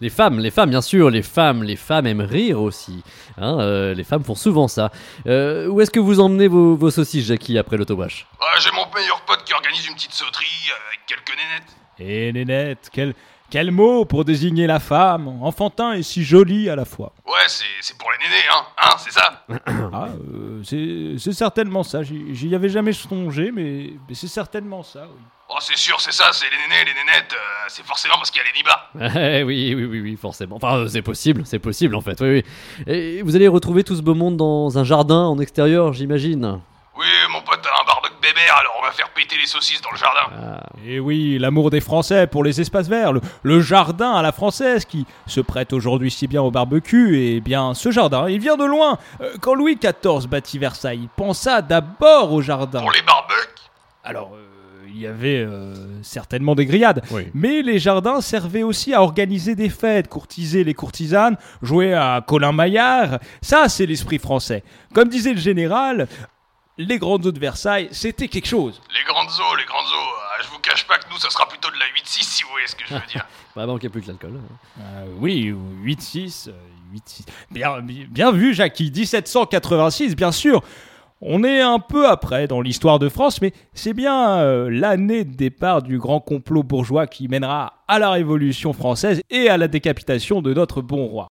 les 0.00 0.08
femmes, 0.08 0.38
les 0.38 0.50
femmes, 0.50 0.70
bien 0.70 0.80
sûr, 0.80 1.10
les 1.10 1.22
femmes, 1.22 1.62
les 1.62 1.76
femmes 1.76 2.06
aiment 2.06 2.22
rire 2.22 2.58
aussi. 2.62 3.02
Hein, 3.36 3.58
euh, 3.60 3.92
les 3.92 4.04
femmes 4.04 4.24
font 4.24 4.34
souvent 4.34 4.66
ça. 4.66 4.90
Euh, 5.26 5.66
où 5.66 5.80
est-ce 5.82 5.90
que 5.90 6.00
vous 6.00 6.18
emmenez 6.20 6.48
vos, 6.48 6.74
vos 6.74 6.90
saucisses, 6.90 7.26
Jackie, 7.26 7.58
après 7.58 7.76
l'autowash 7.76 8.26
Ah, 8.40 8.58
J'ai 8.60 8.70
mon 8.70 8.86
meilleur 8.94 9.20
pote 9.26 9.44
qui 9.44 9.52
organise 9.52 9.86
une 9.88 9.94
petite 9.94 10.14
sauterie 10.14 10.46
euh, 10.70 10.88
avec 10.88 11.00
quelques 11.06 11.36
nénettes. 11.36 11.76
Et 11.98 12.32
Nénette, 12.32 12.88
quel, 12.90 13.12
quel 13.50 13.70
mot 13.70 14.06
pour 14.06 14.24
désigner 14.24 14.66
la 14.66 14.80
femme, 14.80 15.28
enfantin 15.42 15.92
et 15.92 16.02
si 16.02 16.24
jolie 16.24 16.70
à 16.70 16.76
la 16.76 16.86
fois. 16.86 17.12
Ouais, 17.26 17.46
c'est 17.46 17.64
c'est 17.82 17.98
pour 17.98 18.10
les 18.12 18.18
nénés, 18.26 18.44
hein, 18.50 18.64
hein, 18.80 18.94
c'est 18.96 19.12
ça? 19.12 19.44
Ah, 19.92 20.06
euh, 20.06 20.49
c'est 20.64 21.32
certainement 21.32 21.82
ça. 21.82 22.02
J'y 22.02 22.54
avais 22.54 22.68
jamais 22.68 22.92
songé, 22.92 23.50
mais, 23.52 23.92
mais 24.08 24.14
c'est 24.14 24.28
certainement 24.28 24.82
ça. 24.82 25.06
oui. 25.12 25.20
Oh, 25.52 25.56
c'est 25.60 25.76
sûr, 25.76 26.00
c'est 26.00 26.12
ça, 26.12 26.30
c'est 26.32 26.46
les 26.46 26.56
nénés, 26.56 26.84
les 26.84 26.94
nénettes, 26.94 27.32
euh, 27.32 27.36
c'est 27.66 27.84
forcément 27.84 28.14
parce 28.14 28.30
qu'il 28.30 28.40
y 28.40 28.44
a 28.44 28.48
les 28.52 28.56
nibas. 28.56 29.44
Oui, 29.44 29.74
oui, 29.74 29.84
oui, 29.84 30.00
oui, 30.00 30.16
forcément. 30.16 30.56
Enfin, 30.56 30.76
euh, 30.76 30.86
c'est 30.88 31.02
possible, 31.02 31.42
c'est 31.44 31.58
possible 31.58 31.96
en 31.96 32.00
fait. 32.00 32.20
Oui, 32.20 32.44
oui. 32.86 32.92
Et 32.92 33.22
vous 33.22 33.34
allez 33.34 33.48
retrouver 33.48 33.82
tout 33.82 33.96
ce 33.96 34.02
beau 34.02 34.14
monde 34.14 34.36
dans 34.36 34.78
un 34.78 34.84
jardin 34.84 35.24
en 35.24 35.40
extérieur, 35.40 35.92
j'imagine. 35.92 36.60
Alors 38.48 38.76
on 38.80 38.84
va 38.84 38.90
faire 38.92 39.10
péter 39.10 39.36
les 39.38 39.46
saucisses 39.46 39.80
dans 39.82 39.90
le 39.90 39.96
jardin. 39.96 40.30
Ah, 40.32 40.66
Et 40.86 40.98
oui, 41.00 41.38
l'amour 41.38 41.70
des 41.70 41.80
Français 41.80 42.26
pour 42.26 42.44
les 42.44 42.60
espaces 42.60 42.88
verts, 42.88 43.12
le, 43.12 43.20
le 43.42 43.60
jardin 43.60 44.12
à 44.12 44.22
la 44.22 44.32
française 44.32 44.84
qui 44.84 45.06
se 45.26 45.40
prête 45.40 45.72
aujourd'hui 45.72 46.10
si 46.10 46.26
bien 46.26 46.42
au 46.42 46.50
barbecue, 46.50 47.18
et 47.20 47.40
bien 47.40 47.74
ce 47.74 47.90
jardin, 47.90 48.28
il 48.28 48.40
vient 48.40 48.56
de 48.56 48.64
loin. 48.64 48.98
Euh, 49.20 49.34
Quand 49.40 49.54
Louis 49.54 49.76
XIV 49.76 50.26
bâtit 50.28 50.58
Versailles, 50.58 51.00
il 51.02 51.08
pensa 51.08 51.62
d'abord 51.62 52.32
au 52.32 52.40
jardin. 52.42 52.80
Pour 52.80 52.92
les 52.92 53.02
barbecues 53.02 53.48
Alors, 54.04 54.32
euh, 54.34 54.46
il 54.92 55.00
y 55.00 55.06
avait 55.06 55.38
euh, 55.38 56.02
certainement 56.02 56.54
des 56.54 56.66
grillades, 56.66 57.02
oui. 57.12 57.28
mais 57.32 57.62
les 57.62 57.78
jardins 57.78 58.20
servaient 58.20 58.62
aussi 58.64 58.92
à 58.92 59.02
organiser 59.02 59.54
des 59.54 59.68
fêtes, 59.70 60.08
courtiser 60.08 60.64
les 60.64 60.74
courtisanes, 60.74 61.36
jouer 61.62 61.94
à 61.94 62.22
Colin 62.26 62.52
Maillard. 62.52 63.18
Ça, 63.40 63.68
c'est 63.68 63.86
l'esprit 63.86 64.18
français. 64.18 64.62
Comme 64.92 65.08
disait 65.08 65.32
le 65.32 65.38
général, 65.40 66.08
les 66.86 66.98
grandes 66.98 67.26
eaux 67.26 67.32
de 67.32 67.38
Versailles, 67.38 67.88
c'était 67.92 68.28
quelque 68.28 68.46
chose. 68.48 68.80
Les 68.96 69.04
grandes 69.04 69.28
eaux, 69.28 69.56
les 69.56 69.64
grandes 69.64 69.84
eaux, 69.86 70.10
ah, 70.18 70.42
je 70.42 70.48
vous 70.48 70.58
cache 70.60 70.86
pas 70.86 70.98
que 70.98 71.08
nous, 71.10 71.18
ça 71.18 71.28
sera 71.30 71.46
plutôt 71.48 71.68
de 71.70 71.76
la 71.78 71.86
8-6 71.86 72.22
si 72.22 72.42
vous 72.42 72.50
voyez 72.50 72.66
ce 72.66 72.74
que 72.76 72.84
je 72.88 72.94
veux 72.94 73.00
dire. 73.12 73.26
Bah, 73.56 73.66
manquait 73.66 73.88
plus 73.88 74.00
que 74.02 74.06
l'alcool. 74.08 74.34
hein. 74.36 74.80
Euh, 74.80 75.06
oui, 75.18 75.52
8-6. 75.84 76.48
euh, 76.48 76.52
8-6. 76.94 77.26
Bien, 77.50 77.80
bien, 77.80 78.06
bien 78.08 78.30
vu, 78.32 78.54
Jackie. 78.54 78.90
1786, 78.92 80.14
bien 80.14 80.30
sûr. 80.32 80.62
On 81.20 81.42
est 81.44 81.60
un 81.60 81.80
peu 81.80 82.08
après 82.08 82.46
dans 82.46 82.60
l'histoire 82.62 82.98
de 82.98 83.08
France, 83.08 83.42
mais 83.42 83.52
c'est 83.74 83.92
bien 83.92 84.38
euh, 84.38 84.70
l'année 84.70 85.24
de 85.24 85.34
départ 85.36 85.82
du 85.82 85.98
grand 85.98 86.20
complot 86.20 86.62
bourgeois 86.62 87.06
qui 87.06 87.28
mènera 87.28 87.82
à 87.88 87.98
la 87.98 88.10
Révolution 88.10 88.72
française 88.72 89.20
et 89.30 89.50
à 89.50 89.56
la 89.58 89.68
décapitation 89.68 90.40
de 90.40 90.54
notre 90.54 90.80
bon 90.80 91.04
roi. 91.06 91.26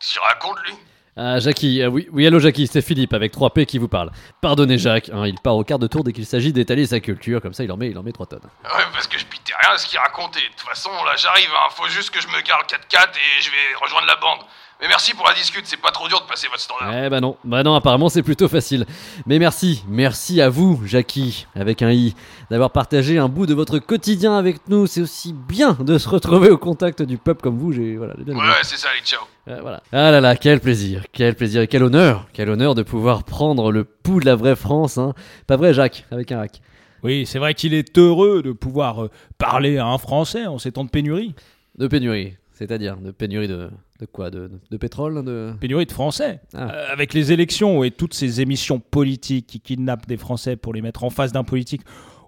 Tu 0.00 0.18
racontes, 0.18 0.58
lui? 0.66 0.72
Ah, 1.14 1.38
Jackie, 1.40 1.82
euh, 1.82 1.88
oui, 1.88 2.08
oui, 2.10 2.26
allô 2.26 2.38
Jackie, 2.38 2.66
c'est 2.66 2.80
Philippe 2.80 3.12
avec 3.12 3.34
3P 3.34 3.66
qui 3.66 3.76
vous 3.76 3.88
parle. 3.88 4.10
Pardonnez 4.40 4.78
Jacques, 4.78 5.10
hein, 5.12 5.26
il 5.26 5.38
part 5.38 5.56
au 5.56 5.62
quart 5.62 5.78
de 5.78 5.86
tour 5.86 6.04
dès 6.04 6.12
qu'il 6.14 6.24
s'agit 6.24 6.54
d'étaler 6.54 6.86
sa 6.86 7.00
culture, 7.00 7.42
comme 7.42 7.52
ça 7.52 7.64
il 7.64 7.70
en 7.70 7.76
met, 7.76 7.90
il 7.90 7.98
en 7.98 8.02
met 8.02 8.12
3 8.12 8.24
tonnes. 8.26 8.48
Ouais, 8.64 8.84
parce 8.94 9.06
que 9.06 9.18
je 9.18 9.26
pitais 9.26 9.52
rien 9.62 9.74
à 9.74 9.78
ce 9.78 9.86
qu'il 9.86 9.98
racontait. 9.98 10.40
De 10.40 10.54
toute 10.56 10.66
façon, 10.66 10.88
là, 11.04 11.12
j'arrive, 11.16 11.50
hein. 11.54 11.68
Faut 11.72 11.86
juste 11.88 12.10
que 12.10 12.20
je 12.22 12.28
me 12.28 12.40
gare 12.40 12.60
le 12.60 12.64
4x4 12.64 13.10
et 13.10 13.42
je 13.42 13.50
vais 13.50 13.74
rejoindre 13.82 14.06
la 14.06 14.16
bande. 14.16 14.40
Mais 14.82 14.88
merci 14.88 15.14
pour 15.14 15.24
la 15.28 15.32
discute, 15.34 15.62
c'est 15.64 15.80
pas 15.80 15.92
trop 15.92 16.08
dur 16.08 16.20
de 16.20 16.26
passer 16.26 16.48
votre 16.48 16.60
standard. 16.60 16.92
Eh 17.04 17.08
bah 17.08 17.20
non, 17.20 17.36
bah 17.44 17.62
non, 17.62 17.74
apparemment 17.76 18.08
c'est 18.08 18.24
plutôt 18.24 18.48
facile. 18.48 18.84
Mais 19.26 19.38
merci, 19.38 19.84
merci 19.88 20.40
à 20.40 20.48
vous, 20.48 20.82
Jackie, 20.84 21.46
avec 21.54 21.82
un 21.82 21.92
i, 21.92 22.16
d'avoir 22.50 22.70
partagé 22.72 23.16
un 23.16 23.28
bout 23.28 23.46
de 23.46 23.54
votre 23.54 23.78
quotidien 23.78 24.36
avec 24.36 24.68
nous. 24.68 24.88
C'est 24.88 25.00
aussi 25.00 25.32
bien 25.34 25.74
de 25.74 25.98
se 25.98 26.08
retrouver 26.08 26.50
au 26.50 26.58
contact 26.58 27.00
du 27.02 27.16
peuple 27.16 27.42
comme 27.42 27.58
vous. 27.58 27.70
J'ai 27.70 27.96
voilà, 27.96 28.14
j'ai 28.18 28.24
bien 28.24 28.34
Ouais, 28.34 28.40
aimé. 28.40 28.50
ouais, 28.50 28.58
c'est 28.64 28.76
ça, 28.76 28.88
allez, 28.92 29.04
ciao. 29.04 29.20
Euh, 29.48 29.60
voilà. 29.62 29.82
Ah 29.92 30.10
là 30.10 30.20
là, 30.20 30.34
quel 30.34 30.58
plaisir, 30.58 31.04
quel 31.12 31.36
plaisir 31.36 31.62
et 31.62 31.68
quel 31.68 31.84
honneur, 31.84 32.26
quel 32.32 32.50
honneur 32.50 32.74
de 32.74 32.82
pouvoir 32.82 33.22
prendre 33.22 33.70
le 33.70 33.84
pouls 33.84 34.18
de 34.18 34.26
la 34.26 34.34
vraie 34.34 34.56
France. 34.56 34.98
Hein. 34.98 35.14
Pas 35.46 35.56
vrai, 35.56 35.72
Jacques, 35.74 36.06
avec 36.10 36.32
un 36.32 36.40
hack. 36.40 36.60
Oui, 37.04 37.24
c'est 37.26 37.38
vrai 37.38 37.54
qu'il 37.54 37.72
est 37.74 37.96
heureux 37.98 38.42
de 38.42 38.50
pouvoir 38.50 39.04
euh, 39.04 39.10
parler 39.38 39.78
à 39.78 39.86
un 39.86 39.98
Français 39.98 40.46
en 40.46 40.58
ces 40.58 40.72
temps 40.72 40.84
de 40.84 40.90
pénurie. 40.90 41.34
De 41.78 41.86
pénurie, 41.86 42.34
c'est-à-dire 42.54 42.96
de 42.96 43.10
pénurie 43.10 43.48
de, 43.48 43.70
de 44.00 44.06
quoi 44.06 44.30
de, 44.30 44.48
de, 44.48 44.60
de 44.70 44.76
pétrole 44.76 45.24
de... 45.24 45.52
Pénurie 45.60 45.86
de 45.86 45.92
Français. 45.92 46.40
Ah. 46.54 46.70
Euh, 46.72 46.86
avec 46.92 47.14
les 47.14 47.32
élections 47.32 47.82
et 47.84 47.90
toutes 47.90 48.14
ces 48.14 48.40
émissions 48.40 48.78
politiques 48.80 49.46
qui 49.46 49.60
kidnappent 49.60 50.06
des 50.06 50.16
Français 50.16 50.56
pour 50.56 50.72
les 50.74 50.82
mettre 50.82 51.04
en 51.04 51.10
face 51.10 51.32
d'un 51.32 51.44
politique 51.44 51.82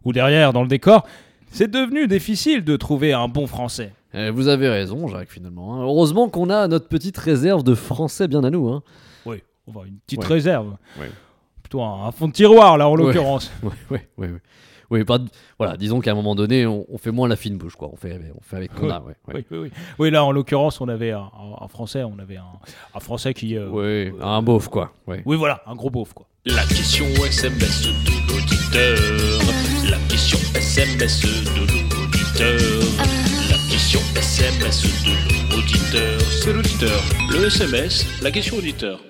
ou 0.05 0.13
derrière 0.13 0.53
dans 0.53 0.63
le 0.63 0.69
décor, 0.69 1.07
c'est 1.51 1.71
devenu 1.71 2.07
difficile 2.09 2.65
de 2.65 2.77
trouver 2.77 3.13
un 3.13 3.29
bon 3.29 3.47
Français. 3.47 3.93
Eh, 4.13 4.31
Vous 4.31 4.49
avez 4.49 4.69
raison, 4.69 5.09
Jacques, 5.09 5.31
finalement. 5.31 5.75
hein. 5.75 5.83
Heureusement 5.83 6.29
qu'on 6.29 6.49
a 6.51 6.69
notre 6.69 6.89
petite 6.89 7.17
réserve 7.19 7.63
de 7.65 7.75
Français 7.75 8.29
bien 8.29 8.45
à 8.45 8.51
nous. 8.51 8.69
Hein. 8.69 8.83
Oui, 9.27 9.43
on 9.67 9.73
va 9.73 9.87
une 9.87 9.97
petite 10.07 10.21
Ouais. 10.23 10.35
réserve. 10.35 10.77
Ouais. 11.01 11.11
plutôt 11.63 11.83
un, 11.83 12.07
un 12.07 12.13
fond 12.13 12.29
de 12.29 12.33
tiroir, 12.33 12.77
là, 12.79 12.89
en 12.89 12.97
Ouais. 12.97 13.05
l'occurrence. 13.05 13.51
Ouais, 13.63 13.71
ouais, 14.19 14.29
ouais. 14.31 14.41
Oui, 14.95 15.05
pas 15.05 15.19
voilà, 15.59 15.77
disons 15.77 16.01
qu'à 16.01 16.13
un 16.13 16.15
moment 16.15 16.35
donné, 16.35 16.67
on, 16.67 16.87
on 16.89 16.99
fait 16.99 17.11
moins 17.11 17.27
la 17.29 17.37
fine 17.37 17.57
bouche, 17.59 17.75
quoi. 17.77 17.91
On 17.93 17.97
fait, 17.97 18.21
on 18.39 18.41
fait 18.43 18.57
avec 18.57 18.75
qu'on 18.77 18.89
a, 18.91 19.01
ouais. 19.01 19.15
ouais. 19.29 19.35
Oui, 19.35 19.45
oui, 19.51 19.59
oui. 19.65 19.71
Oui, 19.99 20.11
là, 20.11 20.25
en 20.25 20.31
l'occurrence, 20.33 20.81
on 20.81 20.89
avait 20.89 21.11
un, 21.11 21.19
un- 21.39 21.65
un 21.65 21.69
Français, 21.69 22.05
on 22.05 22.19
avait 22.19 22.37
un, 22.37 22.45
un 22.95 23.01
Français 23.01 23.35
qui. 23.35 23.57
euh, 23.57 23.69
Ouais, 23.69 24.13
un 24.23 24.41
beauf, 24.43 24.69
quoi. 24.69 24.93
Ouais. 25.07 25.23
Oui, 25.27 25.37
voilà, 25.37 25.63
un 25.67 25.75
gros 25.75 25.91
beauf, 25.91 26.13
quoi. 26.13 26.27
La 26.47 26.63
question 26.65 27.07
SMS 27.27 27.83
de 27.83 27.91
l'auditeur. 28.33 29.91
La 29.91 29.99
question 30.09 30.39
SMS 30.55 31.23
de 31.23 31.59
l'auditeur. 31.59 32.61
La 33.51 33.57
question 33.71 34.01
SMS 34.17 34.83
de 34.83 35.55
l'auditeur. 35.55 36.21
C'est 36.43 36.53
l'auditeur. 36.53 37.01
Le 37.31 37.47
SMS, 37.47 38.07
la 38.23 38.31
question 38.31 38.57
auditeur. 38.57 39.01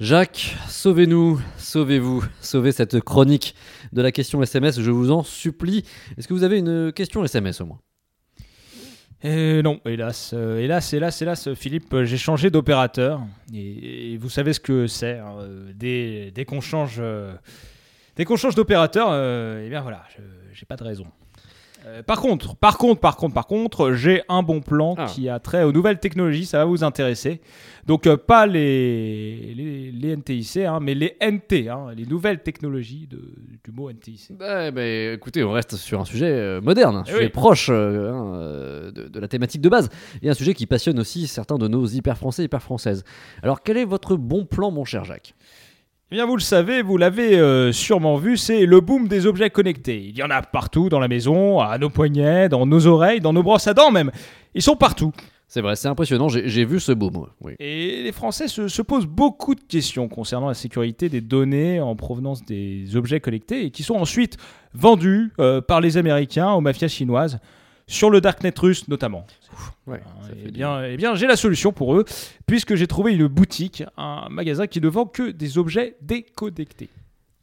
Jacques, 0.00 0.54
sauvez-nous, 0.68 1.40
sauvez-vous, 1.56 2.24
sauvez 2.40 2.70
cette 2.70 3.00
chronique 3.00 3.56
de 3.92 4.00
la 4.00 4.12
question 4.12 4.40
SMS, 4.40 4.80
je 4.80 4.92
vous 4.92 5.10
en 5.10 5.24
supplie. 5.24 5.84
Est-ce 6.16 6.28
que 6.28 6.34
vous 6.34 6.44
avez 6.44 6.58
une 6.58 6.92
question 6.92 7.24
SMS 7.24 7.60
au 7.60 7.66
moins? 7.66 7.80
Et 9.24 9.60
non, 9.62 9.80
hélas, 9.84 10.30
euh, 10.34 10.60
hélas, 10.60 10.92
hélas, 10.92 11.20
hélas, 11.20 11.52
Philippe, 11.54 11.92
euh, 11.92 12.04
j'ai 12.04 12.16
changé 12.16 12.48
d'opérateur. 12.48 13.20
Et, 13.52 14.16
vous 14.18 14.28
savez 14.28 14.52
ce 14.52 14.60
que 14.60 14.86
c'est. 14.86 15.18
hein, 15.18 15.34
euh, 15.40 15.72
dès 15.74 16.44
qu'on 16.44 16.60
change, 16.60 16.98
euh, 17.00 17.34
dès 18.14 18.24
change 18.24 18.54
d'opérateur, 18.54 19.08
euh, 19.10 19.64
eh 19.66 19.68
bien 19.68 19.80
voilà, 19.80 20.04
j'ai 20.52 20.64
pas 20.64 20.76
de 20.76 20.84
raison. 20.84 21.06
Euh, 21.88 22.02
par 22.02 22.20
contre, 22.20 22.54
par 22.54 22.76
contre, 22.76 23.00
par 23.00 23.16
contre, 23.16 23.34
par 23.34 23.46
contre, 23.46 23.92
j'ai 23.92 24.20
un 24.28 24.42
bon 24.42 24.60
plan 24.60 24.94
Ah. 24.98 25.06
qui 25.06 25.28
a 25.30 25.38
trait 25.38 25.62
aux 25.62 25.72
nouvelles 25.72 25.98
technologies, 26.00 26.44
ça 26.44 26.58
va 26.58 26.64
vous 26.66 26.84
intéresser. 26.84 27.40
Donc 27.86 28.06
euh, 28.06 28.18
pas 28.18 28.46
les, 28.46 29.54
les, 29.56 29.90
les 29.92 30.16
NTIC, 30.16 30.58
hein, 30.58 30.80
mais 30.82 30.94
les 30.94 31.16
NT, 31.22 31.68
hein, 31.70 31.86
les 31.96 32.04
nouvelles 32.04 32.40
technologies 32.42 33.06
de- 33.06 33.34
du 33.64 33.70
mot 33.72 33.88
NTIC. 33.90 34.32
bah, 34.38 34.70
bah, 34.70 34.84
Écoutez, 34.84 35.42
on 35.42 35.52
reste 35.52 35.76
sur 35.76 35.98
un 36.00 36.04
sujet 36.04 36.30
euh, 36.30 36.60
moderne, 36.60 36.96
un 36.96 37.04
Eh 37.06 37.10
sujet 37.10 37.24
oui. 37.24 37.28
proche 37.30 37.70
hein, 37.70 38.90
de, 38.94 39.08
de 39.08 39.20
la 39.20 39.28
thématique 39.28 39.62
de 39.62 39.68
base, 39.70 39.88
et 40.20 40.28
un 40.28 40.34
sujet 40.34 40.52
qui 40.52 40.66
passionne 40.66 40.98
aussi 41.00 41.26
certains 41.26 41.56
de 41.56 41.68
nos 41.68 41.86
hyper 41.86 42.18
français 42.18 42.42
et 42.42 42.44
hyper 42.46 42.62
françaises. 42.62 43.02
Alors 43.42 43.62
quel 43.62 43.78
est 43.78 43.84
votre 43.86 44.16
bon 44.16 44.44
plan, 44.44 44.70
mon 44.70 44.84
cher 44.84 45.04
Jacques? 45.04 45.34
Eh 46.10 46.14
bien, 46.14 46.24
vous 46.24 46.36
le 46.36 46.42
savez, 46.42 46.80
vous 46.80 46.96
l'avez 46.96 47.38
euh, 47.38 47.70
sûrement 47.70 48.16
vu, 48.16 48.38
c'est 48.38 48.64
le 48.64 48.80
boom 48.80 49.08
des 49.08 49.26
objets 49.26 49.50
connectés. 49.50 50.02
Il 50.02 50.16
y 50.16 50.22
en 50.22 50.30
a 50.30 50.40
partout 50.40 50.88
dans 50.88 51.00
la 51.00 51.08
maison, 51.08 51.60
à 51.60 51.76
nos 51.76 51.90
poignets, 51.90 52.48
dans 52.48 52.64
nos 52.64 52.86
oreilles, 52.86 53.20
dans 53.20 53.34
nos 53.34 53.42
brosses 53.42 53.66
à 53.66 53.74
dents 53.74 53.90
même. 53.90 54.10
Ils 54.54 54.62
sont 54.62 54.74
partout. 54.74 55.12
C'est 55.48 55.60
vrai, 55.60 55.76
c'est 55.76 55.88
impressionnant, 55.88 56.30
j'ai 56.30 56.64
vu 56.64 56.80
ce. 56.80 56.92
Oui. 57.42 57.52
Et 57.58 58.02
les 58.02 58.12
Français 58.12 58.48
se, 58.48 58.68
se 58.68 58.80
posent 58.80 59.04
beaucoup 59.04 59.54
de 59.54 59.60
questions 59.60 60.08
concernant 60.08 60.48
la 60.48 60.54
sécurité 60.54 61.10
des 61.10 61.20
données 61.20 61.78
en 61.78 61.94
provenance 61.94 62.42
des 62.42 62.96
objets 62.96 63.20
connectés 63.20 63.66
et 63.66 63.70
qui 63.70 63.82
sont 63.82 63.96
ensuite 63.96 64.38
vendus 64.72 65.30
euh, 65.40 65.60
par 65.60 65.82
les 65.82 65.98
Américains 65.98 66.52
aux 66.52 66.62
mafias 66.62 66.88
chinoises, 66.88 67.38
sur 67.88 68.10
le 68.10 68.20
darknet 68.20 68.54
russe 68.56 68.86
notamment. 68.86 69.26
Ouais, 69.88 70.00
ça 70.22 70.28
fait 70.28 70.42
Eh 70.46 70.50
bien, 70.52 70.84
eh 70.84 70.96
bien 70.96 71.16
j'ai 71.16 71.26
la 71.26 71.34
solution 71.34 71.72
pour 71.72 71.96
eux, 71.96 72.04
puisque 72.46 72.76
j'ai 72.76 72.86
trouvé 72.86 73.14
une 73.14 73.26
boutique, 73.26 73.82
un 73.96 74.28
magasin 74.30 74.68
qui 74.68 74.80
ne 74.80 74.86
vend 74.88 75.06
que 75.06 75.32
des 75.32 75.58
objets 75.58 75.96
déconnectés. 76.00 76.88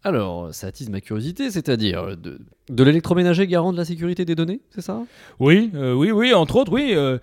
Alors, 0.03 0.53
ça 0.53 0.67
attise 0.67 0.89
ma 0.91 1.01
curiosité, 1.01 1.49
c'est-à-dire 1.49 1.99
euh, 2.03 2.15
de, 2.15 2.39
de 2.69 2.83
l'électroménager 2.83 3.47
garant 3.47 3.73
de 3.73 3.77
la 3.77 3.85
sécurité 3.85 4.23
des 4.23 4.35
données, 4.35 4.61
c'est 4.69 4.81
ça? 4.81 5.03
Oui, 5.39 5.71
euh, 5.73 5.93
oui, 5.95 6.11
oui, 6.11 6.31
entre 6.33 6.57
autres, 6.57 6.71
oui. 6.71 6.91
euh, 6.93 7.17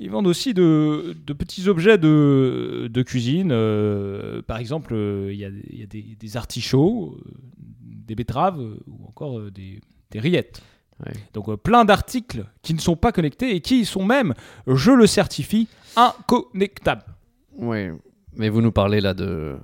ils 0.00 0.10
vendent 0.10 0.26
aussi 0.26 0.52
de, 0.52 1.14
de 1.24 1.32
petits 1.32 1.68
objets 1.68 1.98
de, 1.98 2.90
de 2.92 3.02
cuisine. 3.02 3.50
euh, 3.52 4.42
par 4.42 4.58
exemple, 4.58 4.92
il 5.30 5.36
y 5.36 5.44
a, 5.44 5.50
il 5.70 5.78
y 5.78 5.82
a 5.84 5.86
des, 5.86 6.16
des 6.18 6.36
artichauts, 6.36 7.16
des 7.80 8.16
betteraves 8.16 8.60
ou 8.60 9.06
encore 9.06 9.40
des, 9.52 9.80
des 10.10 10.18
rillettes. 10.20 10.60
Donc 11.34 11.48
euh, 11.48 11.56
plein 11.56 11.84
d'articles 11.84 12.46
qui 12.62 12.74
ne 12.74 12.80
sont 12.80 12.96
pas 12.96 13.12
connectés 13.12 13.54
et 13.54 13.60
qui 13.60 13.84
sont 13.84 14.04
même, 14.04 14.34
je 14.66 14.92
le 14.92 15.06
certifie, 15.06 15.68
inconnectables. 15.96 17.04
Oui, 17.58 17.88
mais 18.34 18.48
vous 18.48 18.62
nous 18.62 18.72
parlez 18.72 19.00
là 19.00 19.14
de... 19.14 19.56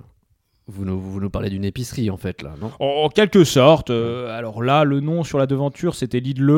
Vous 0.67 0.85
nous, 0.85 0.97
vous 0.97 1.19
nous 1.19 1.29
parlez 1.29 1.49
d'une 1.49 1.65
épicerie 1.65 2.09
en 2.09 2.15
fait 2.15 2.41
là, 2.41 2.55
non? 2.61 2.71
En, 2.79 3.03
en 3.05 3.09
quelque 3.09 3.43
sorte. 3.43 3.89
euh, 3.89 4.29
alors 4.37 4.63
là, 4.63 4.85
le 4.85 5.01
nom 5.01 5.25
sur 5.25 5.37
la 5.37 5.45
devanture, 5.45 5.93
c'était 5.93 6.21
Lidle, 6.21 6.49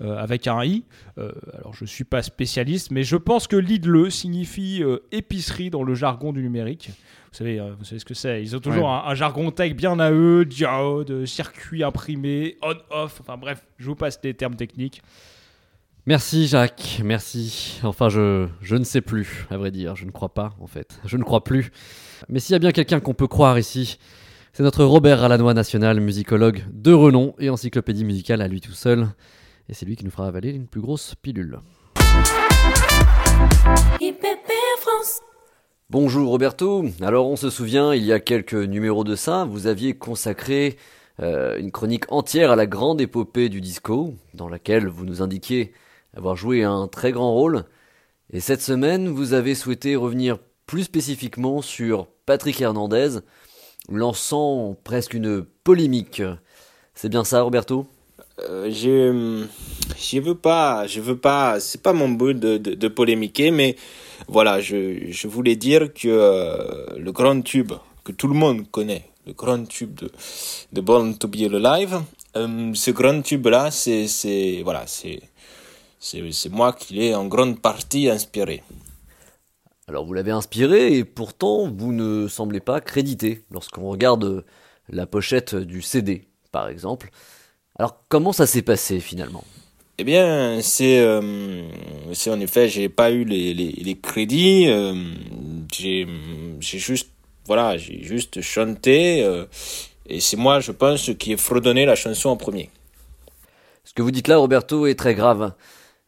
euh, 0.00 0.16
avec 0.16 0.46
un 0.46 0.64
i. 0.64 0.84
Euh, 1.18 1.32
alors 1.58 1.74
je 1.74 1.84
suis 1.84 2.04
pas 2.04 2.22
spécialiste, 2.22 2.90
mais 2.90 3.02
je 3.04 3.16
pense 3.16 3.46
que 3.46 3.56
Lidle 3.56 4.10
signifie 4.10 4.82
épicerie 5.10 5.68
dans 5.68 5.82
le 5.82 5.94
jargon 5.94 6.32
du 6.32 6.40
numérique. 6.42 6.90
Vous 7.30 7.36
savez, 7.38 7.60
vous 7.78 7.84
savez 7.84 7.98
ce 7.98 8.04
que 8.06 8.14
c'est. 8.14 8.42
Ils 8.42 8.56
ont 8.56 8.60
toujours 8.60 8.84
Ouais. 8.84 8.90
un, 8.90 9.10
un 9.10 9.14
jargon 9.14 9.50
tech 9.50 9.74
bien 9.74 9.98
à 10.00 10.10
eux, 10.10 10.44
diode, 10.46 11.26
circuit 11.26 11.82
imprimé, 11.84 12.56
on-off. 12.62 13.20
Enfin 13.20 13.36
bref, 13.36 13.66
je 13.78 13.86
vous 13.86 13.94
passe 13.96 14.18
les 14.24 14.32
termes 14.34 14.56
techniques. 14.56 15.02
Merci 16.04 16.48
Jacques, 16.48 17.00
merci. 17.04 17.78
Enfin, 17.84 18.08
je, 18.08 18.48
je 18.60 18.74
ne 18.74 18.82
sais 18.82 19.00
plus, 19.00 19.46
à 19.50 19.56
vrai 19.56 19.70
dire, 19.70 19.94
je 19.94 20.04
ne 20.04 20.10
crois 20.10 20.34
pas 20.34 20.52
en 20.60 20.66
fait. 20.66 20.98
Je 21.04 21.16
ne 21.16 21.22
crois 21.22 21.44
plus. 21.44 21.70
Mais 22.28 22.40
s'il 22.40 22.54
y 22.54 22.56
a 22.56 22.58
bien 22.58 22.72
quelqu'un 22.72 22.98
qu'on 22.98 23.14
peut 23.14 23.28
croire 23.28 23.56
ici, 23.56 23.98
c'est 24.52 24.64
notre 24.64 24.82
Robert 24.84 25.20
Ralanois 25.20 25.54
national, 25.54 26.00
musicologue 26.00 26.64
de 26.72 26.92
renom 26.92 27.36
et 27.38 27.50
encyclopédie 27.50 28.04
musicale 28.04 28.42
à 28.42 28.48
lui 28.48 28.60
tout 28.60 28.72
seul. 28.72 29.06
Et 29.68 29.74
c'est 29.74 29.86
lui 29.86 29.94
qui 29.94 30.04
nous 30.04 30.10
fera 30.10 30.26
avaler 30.26 30.50
une 30.50 30.66
plus 30.66 30.80
grosse 30.80 31.14
pilule. 31.22 31.60
Bonjour 35.88 36.30
Roberto. 36.30 36.84
Alors 37.00 37.28
on 37.28 37.36
se 37.36 37.48
souvient, 37.48 37.94
il 37.94 38.02
y 38.02 38.12
a 38.12 38.18
quelques 38.18 38.54
numéros 38.54 39.04
de 39.04 39.14
ça, 39.14 39.44
vous 39.44 39.68
aviez 39.68 39.94
consacré 39.94 40.78
euh, 41.20 41.60
une 41.60 41.70
chronique 41.70 42.10
entière 42.10 42.50
à 42.50 42.56
la 42.56 42.66
grande 42.66 43.00
épopée 43.00 43.48
du 43.48 43.60
disco, 43.60 44.16
dans 44.34 44.48
laquelle 44.48 44.88
vous 44.88 45.04
nous 45.04 45.22
indiquiez 45.22 45.72
avoir 46.16 46.36
joué 46.36 46.62
un 46.62 46.88
très 46.88 47.12
grand 47.12 47.32
rôle. 47.32 47.64
Et 48.32 48.40
cette 48.40 48.62
semaine, 48.62 49.08
vous 49.08 49.32
avez 49.32 49.54
souhaité 49.54 49.96
revenir 49.96 50.38
plus 50.66 50.84
spécifiquement 50.84 51.62
sur 51.62 52.06
Patrick 52.26 52.60
Hernandez, 52.60 53.18
lançant 53.88 54.76
presque 54.84 55.14
une 55.14 55.42
polémique. 55.64 56.22
C'est 56.94 57.08
bien 57.08 57.24
ça, 57.24 57.42
Roberto? 57.42 57.86
Euh, 58.40 58.70
je 58.70 59.44
je 59.96 60.20
veux 60.20 60.34
pas 60.34 60.86
je 60.86 61.00
veux 61.00 61.18
pas 61.18 61.60
c'est 61.60 61.82
pas 61.82 61.92
mon 61.92 62.08
but 62.08 62.38
de, 62.38 62.56
de, 62.56 62.88
polémiquer 62.88 63.50
mais 63.50 63.76
voilà 64.26 64.58
je, 64.58 65.10
je 65.10 65.28
voulais 65.28 65.54
dire 65.54 65.92
que 65.92 66.08
euh, 66.08 66.98
le 66.98 67.12
grand 67.12 67.42
tube 67.42 67.72
que 68.04 68.12
tout 68.12 68.28
le 68.28 68.34
monde 68.34 68.70
connaît 68.70 69.04
le 69.26 69.34
grand 69.34 69.64
tube 69.68 69.94
de, 69.96 70.10
de 70.72 70.80
Born 70.80 71.18
to 71.18 71.28
Be 71.28 71.52
Alive 71.52 72.00
euh, 72.36 72.72
ce 72.72 72.90
grand 72.90 73.20
tube 73.20 73.46
là 73.46 73.70
c'est 73.70 74.06
c'est 74.06 74.62
voilà 74.64 74.84
c'est 74.86 75.20
c'est 76.02 76.50
moi 76.50 76.72
qui 76.72 76.94
l'ai 76.94 77.14
en 77.14 77.26
grande 77.26 77.60
partie 77.60 78.08
inspiré 78.10 78.62
Alors 79.86 80.04
vous 80.04 80.12
l'avez 80.12 80.32
inspiré 80.32 80.96
et 80.96 81.04
pourtant 81.04 81.70
vous 81.70 81.92
ne 81.92 82.26
semblez 82.26 82.58
pas 82.58 82.80
crédité 82.80 83.44
lorsqu'on 83.52 83.88
regarde 83.88 84.44
la 84.88 85.06
pochette 85.06 85.54
du 85.54 85.80
CD, 85.80 86.26
par 86.50 86.68
exemple. 86.68 87.10
Alors 87.78 88.02
comment 88.08 88.32
ça 88.32 88.46
s'est 88.46 88.62
passé 88.62 88.98
finalement? 88.98 89.44
Eh 89.98 90.04
bien, 90.04 90.60
c'est 90.60 90.98
euh, 90.98 91.68
c'est 92.12 92.30
en 92.30 92.40
effet, 92.40 92.68
j'ai 92.68 92.88
pas 92.88 93.12
eu 93.12 93.24
les, 93.24 93.54
les, 93.54 93.70
les 93.70 93.94
crédits. 93.98 94.68
euh, 94.68 94.94
j'ai 95.72 96.08
j'ai 96.58 96.78
juste 96.78 97.10
voilà, 97.46 97.76
j'ai 97.76 98.02
juste 98.02 98.40
chanté 98.40 99.22
euh, 99.22 99.44
et 100.06 100.18
c'est 100.18 100.36
moi, 100.36 100.58
je 100.58 100.72
pense, 100.72 101.10
qui 101.18 101.32
ai 101.32 101.36
fredonné 101.36 101.86
la 101.86 101.94
chanson 101.94 102.30
en 102.30 102.36
premier. 102.36 102.70
Ce 103.84 103.92
que 103.94 104.02
vous 104.02 104.10
dites 104.10 104.28
là, 104.28 104.38
Roberto, 104.38 104.86
est 104.86 104.94
très 104.98 105.14
grave 105.14 105.52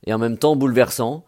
et 0.06 0.12
en 0.12 0.18
même 0.18 0.38
temps 0.38 0.56
bouleversant. 0.56 1.24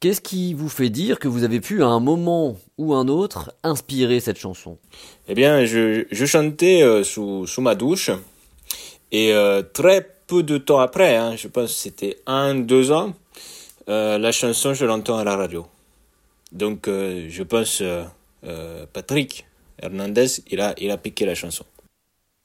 Qu'est-ce 0.00 0.22
qui 0.22 0.54
vous 0.54 0.70
fait 0.70 0.88
dire 0.88 1.18
que 1.18 1.28
vous 1.28 1.44
avez 1.44 1.60
pu 1.60 1.82
à 1.82 1.86
un 1.88 2.00
moment 2.00 2.56
ou 2.78 2.94
un 2.94 3.06
autre 3.06 3.52
inspirer 3.62 4.20
cette 4.20 4.38
chanson? 4.38 4.78
Eh 5.28 5.34
bien, 5.34 5.66
je, 5.66 6.06
je 6.10 6.24
chantais 6.24 6.82
euh, 6.82 7.04
sous, 7.04 7.46
sous 7.46 7.60
ma 7.60 7.74
douche 7.74 8.10
et 9.12 9.34
euh, 9.34 9.60
très 9.60 10.08
peu 10.26 10.42
de 10.42 10.56
temps 10.56 10.78
après, 10.78 11.16
hein, 11.16 11.36
je 11.36 11.48
pense 11.48 11.74
que 11.74 11.78
c'était 11.78 12.16
un, 12.26 12.54
deux 12.54 12.92
ans, 12.92 13.12
euh, 13.90 14.16
la 14.16 14.32
chanson, 14.32 14.72
je 14.72 14.86
l'entends 14.86 15.18
à 15.18 15.24
la 15.24 15.36
radio. 15.36 15.66
Donc, 16.52 16.86
je 16.86 17.42
pense, 17.42 17.82
Patrick 18.92 19.46
Hernandez, 19.80 20.26
il 20.50 20.60
a, 20.60 20.74
il 20.78 20.90
a 20.90 20.96
piqué 20.96 21.26
la 21.26 21.34
chanson. 21.34 21.64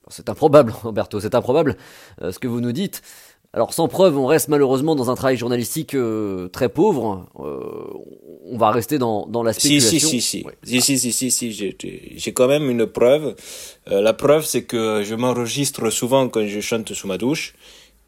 C'est 0.09 0.29
improbable, 0.29 0.71
Roberto, 0.83 1.19
c'est 1.19 1.33
improbable 1.33 1.75
ce 2.21 2.37
que 2.37 2.47
vous 2.47 2.61
nous 2.61 2.71
dites. 2.71 3.01
Alors 3.55 3.73
sans 3.73 3.87
preuve, 3.87 4.17
on 4.17 4.25
reste 4.25 4.49
malheureusement 4.49 4.95
dans 4.95 5.09
un 5.09 5.15
travail 5.15 5.37
journalistique 5.37 5.95
euh, 5.95 6.49
très 6.49 6.67
pauvre. 6.67 7.25
Euh, 7.39 7.87
on 8.51 8.57
va 8.57 8.69
rester 8.71 8.97
dans, 8.97 9.25
dans 9.27 9.43
la 9.43 9.53
Si, 9.53 9.79
spéculation. 9.79 10.09
si, 10.09 10.21
si, 10.21 10.21
si. 10.21 10.43
Ouais. 10.43 10.57
Si, 10.63 10.81
si, 10.81 10.99
si, 10.99 11.11
si, 11.13 11.31
si, 11.31 11.51
j'ai- 11.53 11.75
j'ai 11.81 12.13
j'ai 12.17 12.33
quand 12.33 12.47
même 12.47 12.69
une 12.69 12.85
preuve. 12.85 13.35
Euh, 13.89 14.01
la 14.01 14.13
preuve, 14.13 14.43
c'est 14.45 14.63
que 14.65 15.03
je 15.03 15.15
m'enregistre 15.15 15.89
souvent 15.89 16.27
quand 16.27 16.45
je 16.45 16.59
chante 16.59 16.93
sous 16.93 17.07
ma 17.07 17.17
douche. 17.17 17.55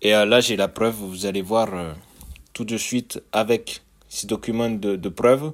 Et 0.02 0.14
là, 0.26 0.42
j'ai 0.42 0.58
la 0.58 0.68
preuve, 0.68 0.96
vous 0.96 1.26
allez 1.26 1.42
voir 1.42 1.70
tout 2.54 2.66
de 2.66 2.78
suite 2.78 3.22
avec 3.32 3.82
ces 4.10 4.28
documents 4.28 4.70
de, 4.70 4.96
de 4.96 5.10
preuve 5.10 5.54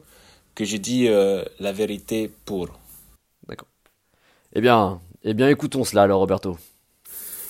que 0.55 0.65
dis 0.77 1.07
euh, 1.07 1.43
la 1.59 1.71
vérité 1.71 2.31
pour. 2.45 2.67
Eh 4.53 4.61
bien, 4.61 5.01
Eh 5.23 5.33
bien, 5.33 5.49
écoutons 5.49 5.83
cela 5.83 6.03
alors, 6.03 6.19
Roberto. 6.19 6.57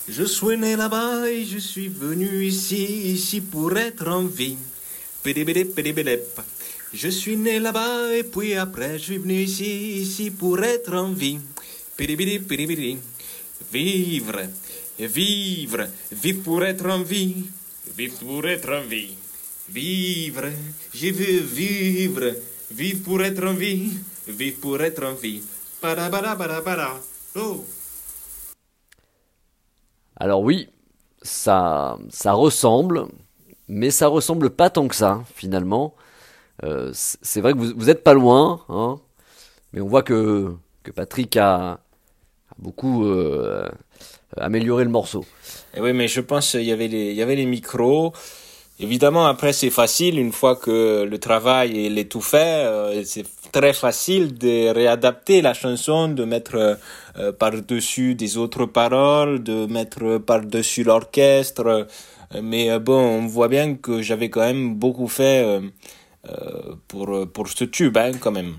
Je 0.08 0.26
suis 0.26 0.58
né 0.58 0.76
là-bas 0.76 1.30
et 1.30 1.46
je 1.46 1.60
suis 1.60 1.88
venu 1.88 2.44
ici, 2.44 3.14
ici 3.14 3.40
pour 3.40 3.78
être 3.78 4.06
en 4.10 4.26
vie. 4.26 4.58
Je 6.94 7.08
suis 7.08 7.38
né 7.38 7.60
là-bas 7.60 8.14
et 8.14 8.24
puis 8.24 8.54
après 8.56 9.00
je 9.00 9.04
suis 9.04 9.18
venu 9.18 9.42
ici, 9.44 10.02
ici 10.02 10.30
pour 10.30 10.62
être 10.62 10.94
en 10.94 11.14
vie. 11.14 11.40
Vivre, 13.72 14.50
vivre, 15.00 15.88
vivre 16.12 16.44
pour 16.44 16.64
être 16.66 16.86
en 16.86 17.04
vie. 17.04 17.46
Vivre 17.98 18.18
pour 18.20 18.46
être 18.46 18.74
en 18.74 18.82
vie. 18.82 19.16
Vivre, 19.70 20.52
je 20.94 21.12
veux 21.12 21.40
vivre. 21.40 22.36
Vivre 22.72 23.04
pour 23.04 23.24
être 23.24 23.46
en 23.46 23.54
vie. 23.54 23.90
Vivre 24.28 24.58
pour 24.60 24.82
être 24.82 25.04
en 25.06 25.14
vie. 25.14 25.42
Padabadabadabada. 25.80 27.00
Oh. 27.36 27.64
Alors 30.18 30.42
oui, 30.42 30.70
ça, 31.22 31.98
ça 32.10 32.34
ressemble, 32.34 33.06
mais 33.68 33.92
ça 33.92 34.08
ressemble 34.08 34.50
pas 34.50 34.70
tant 34.70 34.88
que 34.88 34.96
ça, 34.96 35.24
finalement. 35.34 35.96
Euh, 36.64 36.92
c'est 36.94 37.42
vrai 37.42 37.54
que 37.54 37.58
vous, 37.58 37.74
vous 37.76 37.90
êtes 37.90 38.04
pas 38.04 38.14
loin, 38.14 38.62
hein, 38.70 39.00
mais 39.72 39.82
on 39.82 39.88
voit 39.88 40.04
que, 40.04 40.54
que 40.84 40.92
Patrick 40.92 41.36
a, 41.38 41.72
a 41.72 41.80
beaucoup 42.60 43.06
euh, 43.06 43.68
amélioré 44.38 44.84
le 44.84 44.90
morceau. 44.90 45.26
Eh 45.76 45.82
oui, 45.82 45.94
mais 45.94 46.08
je 46.08 46.22
pense 46.22 46.52
qu'il 46.52 46.64
y 46.64 46.72
avait 46.72 46.88
les, 46.88 47.12
il 47.12 47.16
y 47.16 47.22
avait 47.22 47.36
les 47.36 47.48
micros. 47.48 48.14
Évidemment, 48.80 49.28
après, 49.28 49.54
c'est 49.54 49.70
facile, 49.70 50.18
une 50.18 50.32
fois 50.32 50.56
que 50.56 51.04
le 51.04 51.18
travail 51.20 51.86
il 51.86 52.00
est 52.00 52.12
tout 52.12 52.22
fait, 52.22 52.66
euh, 52.66 53.04
c'est 53.06 53.26
très 53.52 53.72
facile 53.72 54.34
de 54.34 54.70
réadapter 54.70 55.44
la 55.44 55.54
chanson, 55.54 56.08
de 56.08 56.26
mettre 56.26 56.78
euh, 57.20 57.32
par-dessus 57.32 58.16
des 58.16 58.38
autres 58.38 58.66
paroles, 58.66 59.44
de 59.44 59.68
mettre 59.68 60.18
par-dessus 60.18 60.84
l'orchestre. 60.84 61.88
Mais 62.42 62.72
euh, 62.72 62.80
bon, 62.80 63.00
on 63.00 63.28
voit 63.28 63.48
bien 63.48 63.76
que 63.76 64.02
j'avais 64.02 64.32
quand 64.32 64.42
même 64.42 64.74
beaucoup 64.74 65.08
fait 65.08 65.62
pour, 66.88 67.28
pour 67.32 67.48
ce 67.50 67.66
tube, 67.66 67.96
hein, 67.98 68.14
quand 68.20 68.32
même. 68.32 68.56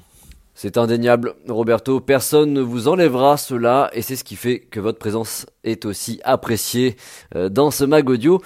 C'est 0.54 0.78
indéniable, 0.78 1.35
Roberto, 1.49 1.99
personne 1.99 2.52
ne 2.52 2.61
vous 2.61 2.87
enlèvera 2.87 3.37
cela, 3.37 3.90
et 3.92 4.02
c'est 4.02 4.14
ce 4.14 4.23
qui 4.23 4.37
fait 4.37 4.61
que 4.61 4.78
votre 4.78 5.00
présence 5.00 5.47
est 5.64 5.85
aussi 5.85 6.21
appréciée 6.23 6.94
dans 7.35 7.73
ce 7.73 7.83
mag 7.83 8.09
audio. 8.09 8.40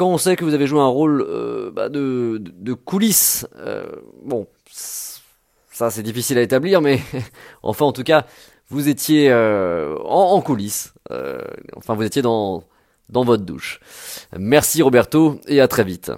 Quand 0.00 0.08
on 0.08 0.16
sait 0.16 0.34
que 0.34 0.46
vous 0.46 0.54
avez 0.54 0.66
joué 0.66 0.80
un 0.80 0.86
rôle 0.86 1.20
euh, 1.28 1.70
bah, 1.70 1.90
de, 1.90 2.72
coulisses, 2.72 3.46
euh, 3.58 3.84
bon, 4.24 4.46
ça 5.70 5.90
c'est 5.90 6.02
difficile 6.02 6.38
à 6.38 6.40
établir, 6.40 6.80
mais 6.80 7.00
enfin 7.62 7.84
en 7.84 7.92
tout 7.92 8.02
cas, 8.02 8.24
vous 8.70 8.88
étiez 8.88 9.30
euh, 9.30 9.94
en, 9.98 10.40
coulisses, 10.40 10.94
enfin 11.76 11.92
vous 11.92 12.04
étiez 12.04 12.22
dans 12.22 12.64
votre 13.10 13.44
douche. 13.44 13.78
Merci 14.38 14.80
Roberto, 14.80 15.38
et 15.46 15.60
à 15.60 15.68
très 15.68 15.84
vite. 15.84 16.10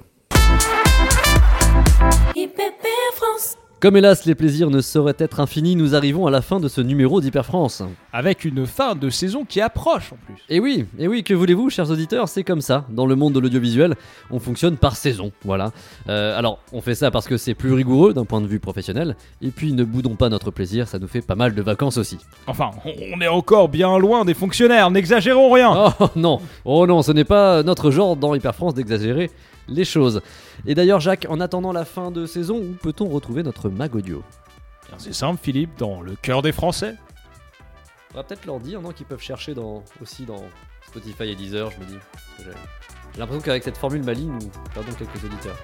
Comme 3.83 3.97
hélas 3.97 4.27
les 4.27 4.37
plaisirs 4.37 4.71
ne 4.71 4.81
sauraient 4.81 5.17
être 5.19 5.41
infinis, 5.41 5.75
nous 5.75 5.97
arrivons 5.97 6.29
à 6.29 6.31
la 6.31 6.41
fin 6.41 6.61
de 6.61 6.69
ce 6.69 6.81
numéro 6.81 7.21
d'Hyper 7.21 7.45
France. 7.45 7.83
Avec 8.12 8.45
une 8.45 8.65
fin 8.65 8.95
de 8.95 9.11
saison 9.11 9.45
qui 9.45 9.61
approche 9.61 10.12
en 10.12 10.17
plus. 10.25 10.37
Et 10.49 10.61
oui, 10.61 10.87
et 11.01 11.09
oui, 11.09 11.25
que 11.25 11.35
voulez-vous, 11.35 11.69
chers 11.69 11.91
auditeurs, 11.91 12.29
c'est 12.29 12.45
comme 12.45 12.61
ça. 12.61 12.85
Dans 12.91 13.07
le 13.07 13.17
monde 13.17 13.33
de 13.33 13.41
l'audiovisuel, 13.41 13.97
on 14.31 14.39
fonctionne 14.39 14.77
par 14.77 14.95
saison, 14.95 15.33
voilà. 15.45 15.73
Euh, 16.09 16.39
alors, 16.39 16.61
on 16.73 16.81
fait 16.81 16.95
ça 16.95 17.11
parce 17.11 17.27
que 17.27 17.37
c'est 17.37 17.55
plus 17.55 17.73
rigoureux 17.73 18.15
d'un 18.15 18.25
point 18.25 18.41
de 18.41 18.47
vue 18.47 18.61
professionnel, 18.61 19.17
et 19.41 19.49
puis 19.49 19.73
ne 19.73 19.83
boudons 19.83 20.15
pas 20.15 20.29
notre 20.29 20.53
plaisir, 20.53 20.87
ça 20.87 21.01
nous 21.01 21.09
fait 21.09 21.21
pas 21.21 21.35
mal 21.35 21.53
de 21.53 21.62
vacances 21.62 21.97
aussi. 21.97 22.19
Enfin, 22.47 22.71
on 22.85 23.21
est 23.21 23.27
encore 23.27 23.69
bien 23.69 23.99
loin 23.99 24.25
des 24.25 24.35
fonctionnaires, 24.35 24.93
n'exagérons 24.93 25.51
rien. 25.51 25.93
Oh 25.99 26.07
non, 26.15 26.41
oh 26.65 26.87
non, 26.87 27.03
ce 27.03 27.11
n'est 27.11 27.25
pas 27.25 27.65
notre 27.65 27.91
genre 27.91 28.15
dans 28.15 28.33
Hyper 28.37 28.55
France 28.55 28.75
d'exagérer 28.75 29.29
les 29.69 29.85
choses. 29.85 30.23
Et 30.66 30.75
d'ailleurs, 30.75 31.00
Jacques, 31.00 31.26
en 31.28 31.40
attendant 31.40 31.73
la 31.73 31.84
fin 31.84 32.10
de 32.10 32.26
saison, 32.26 32.58
où 32.58 32.73
peut-on 32.73 33.08
retrouver 33.08 33.43
notre 33.43 33.69
mag 33.69 33.95
audio? 33.95 34.23
C'est 34.99 35.15
simple, 35.15 35.41
Philippe, 35.43 35.78
dans 35.78 36.02
le 36.02 36.15
cœur 36.17 36.43
des 36.43 36.52
Français. 36.52 36.97
On 38.13 38.17
va 38.17 38.25
peut-être 38.25 38.45
leur 38.45 38.60
dire, 38.60 38.82
non, 38.82 38.93
qu'ils 38.93 39.06
peuvent 39.06 39.23
chercher 39.23 39.54
dans, 39.54 39.84
aussi 40.02 40.26
dans 40.26 40.45
Spotify 40.87 41.30
et 41.30 41.34
Deezer, 41.34 41.71
je 41.71 41.80
me 41.80 41.84
dis. 41.87 41.99
J'ai 42.39 43.19
l'impression 43.19 43.43
qu'avec 43.43 43.65
cette 43.65 43.78
formule 43.78 44.04
maligne, 44.04 44.32
nous 44.32 44.50
perdons 44.75 44.93
quelques 44.93 45.25
auditeurs. 45.25 45.56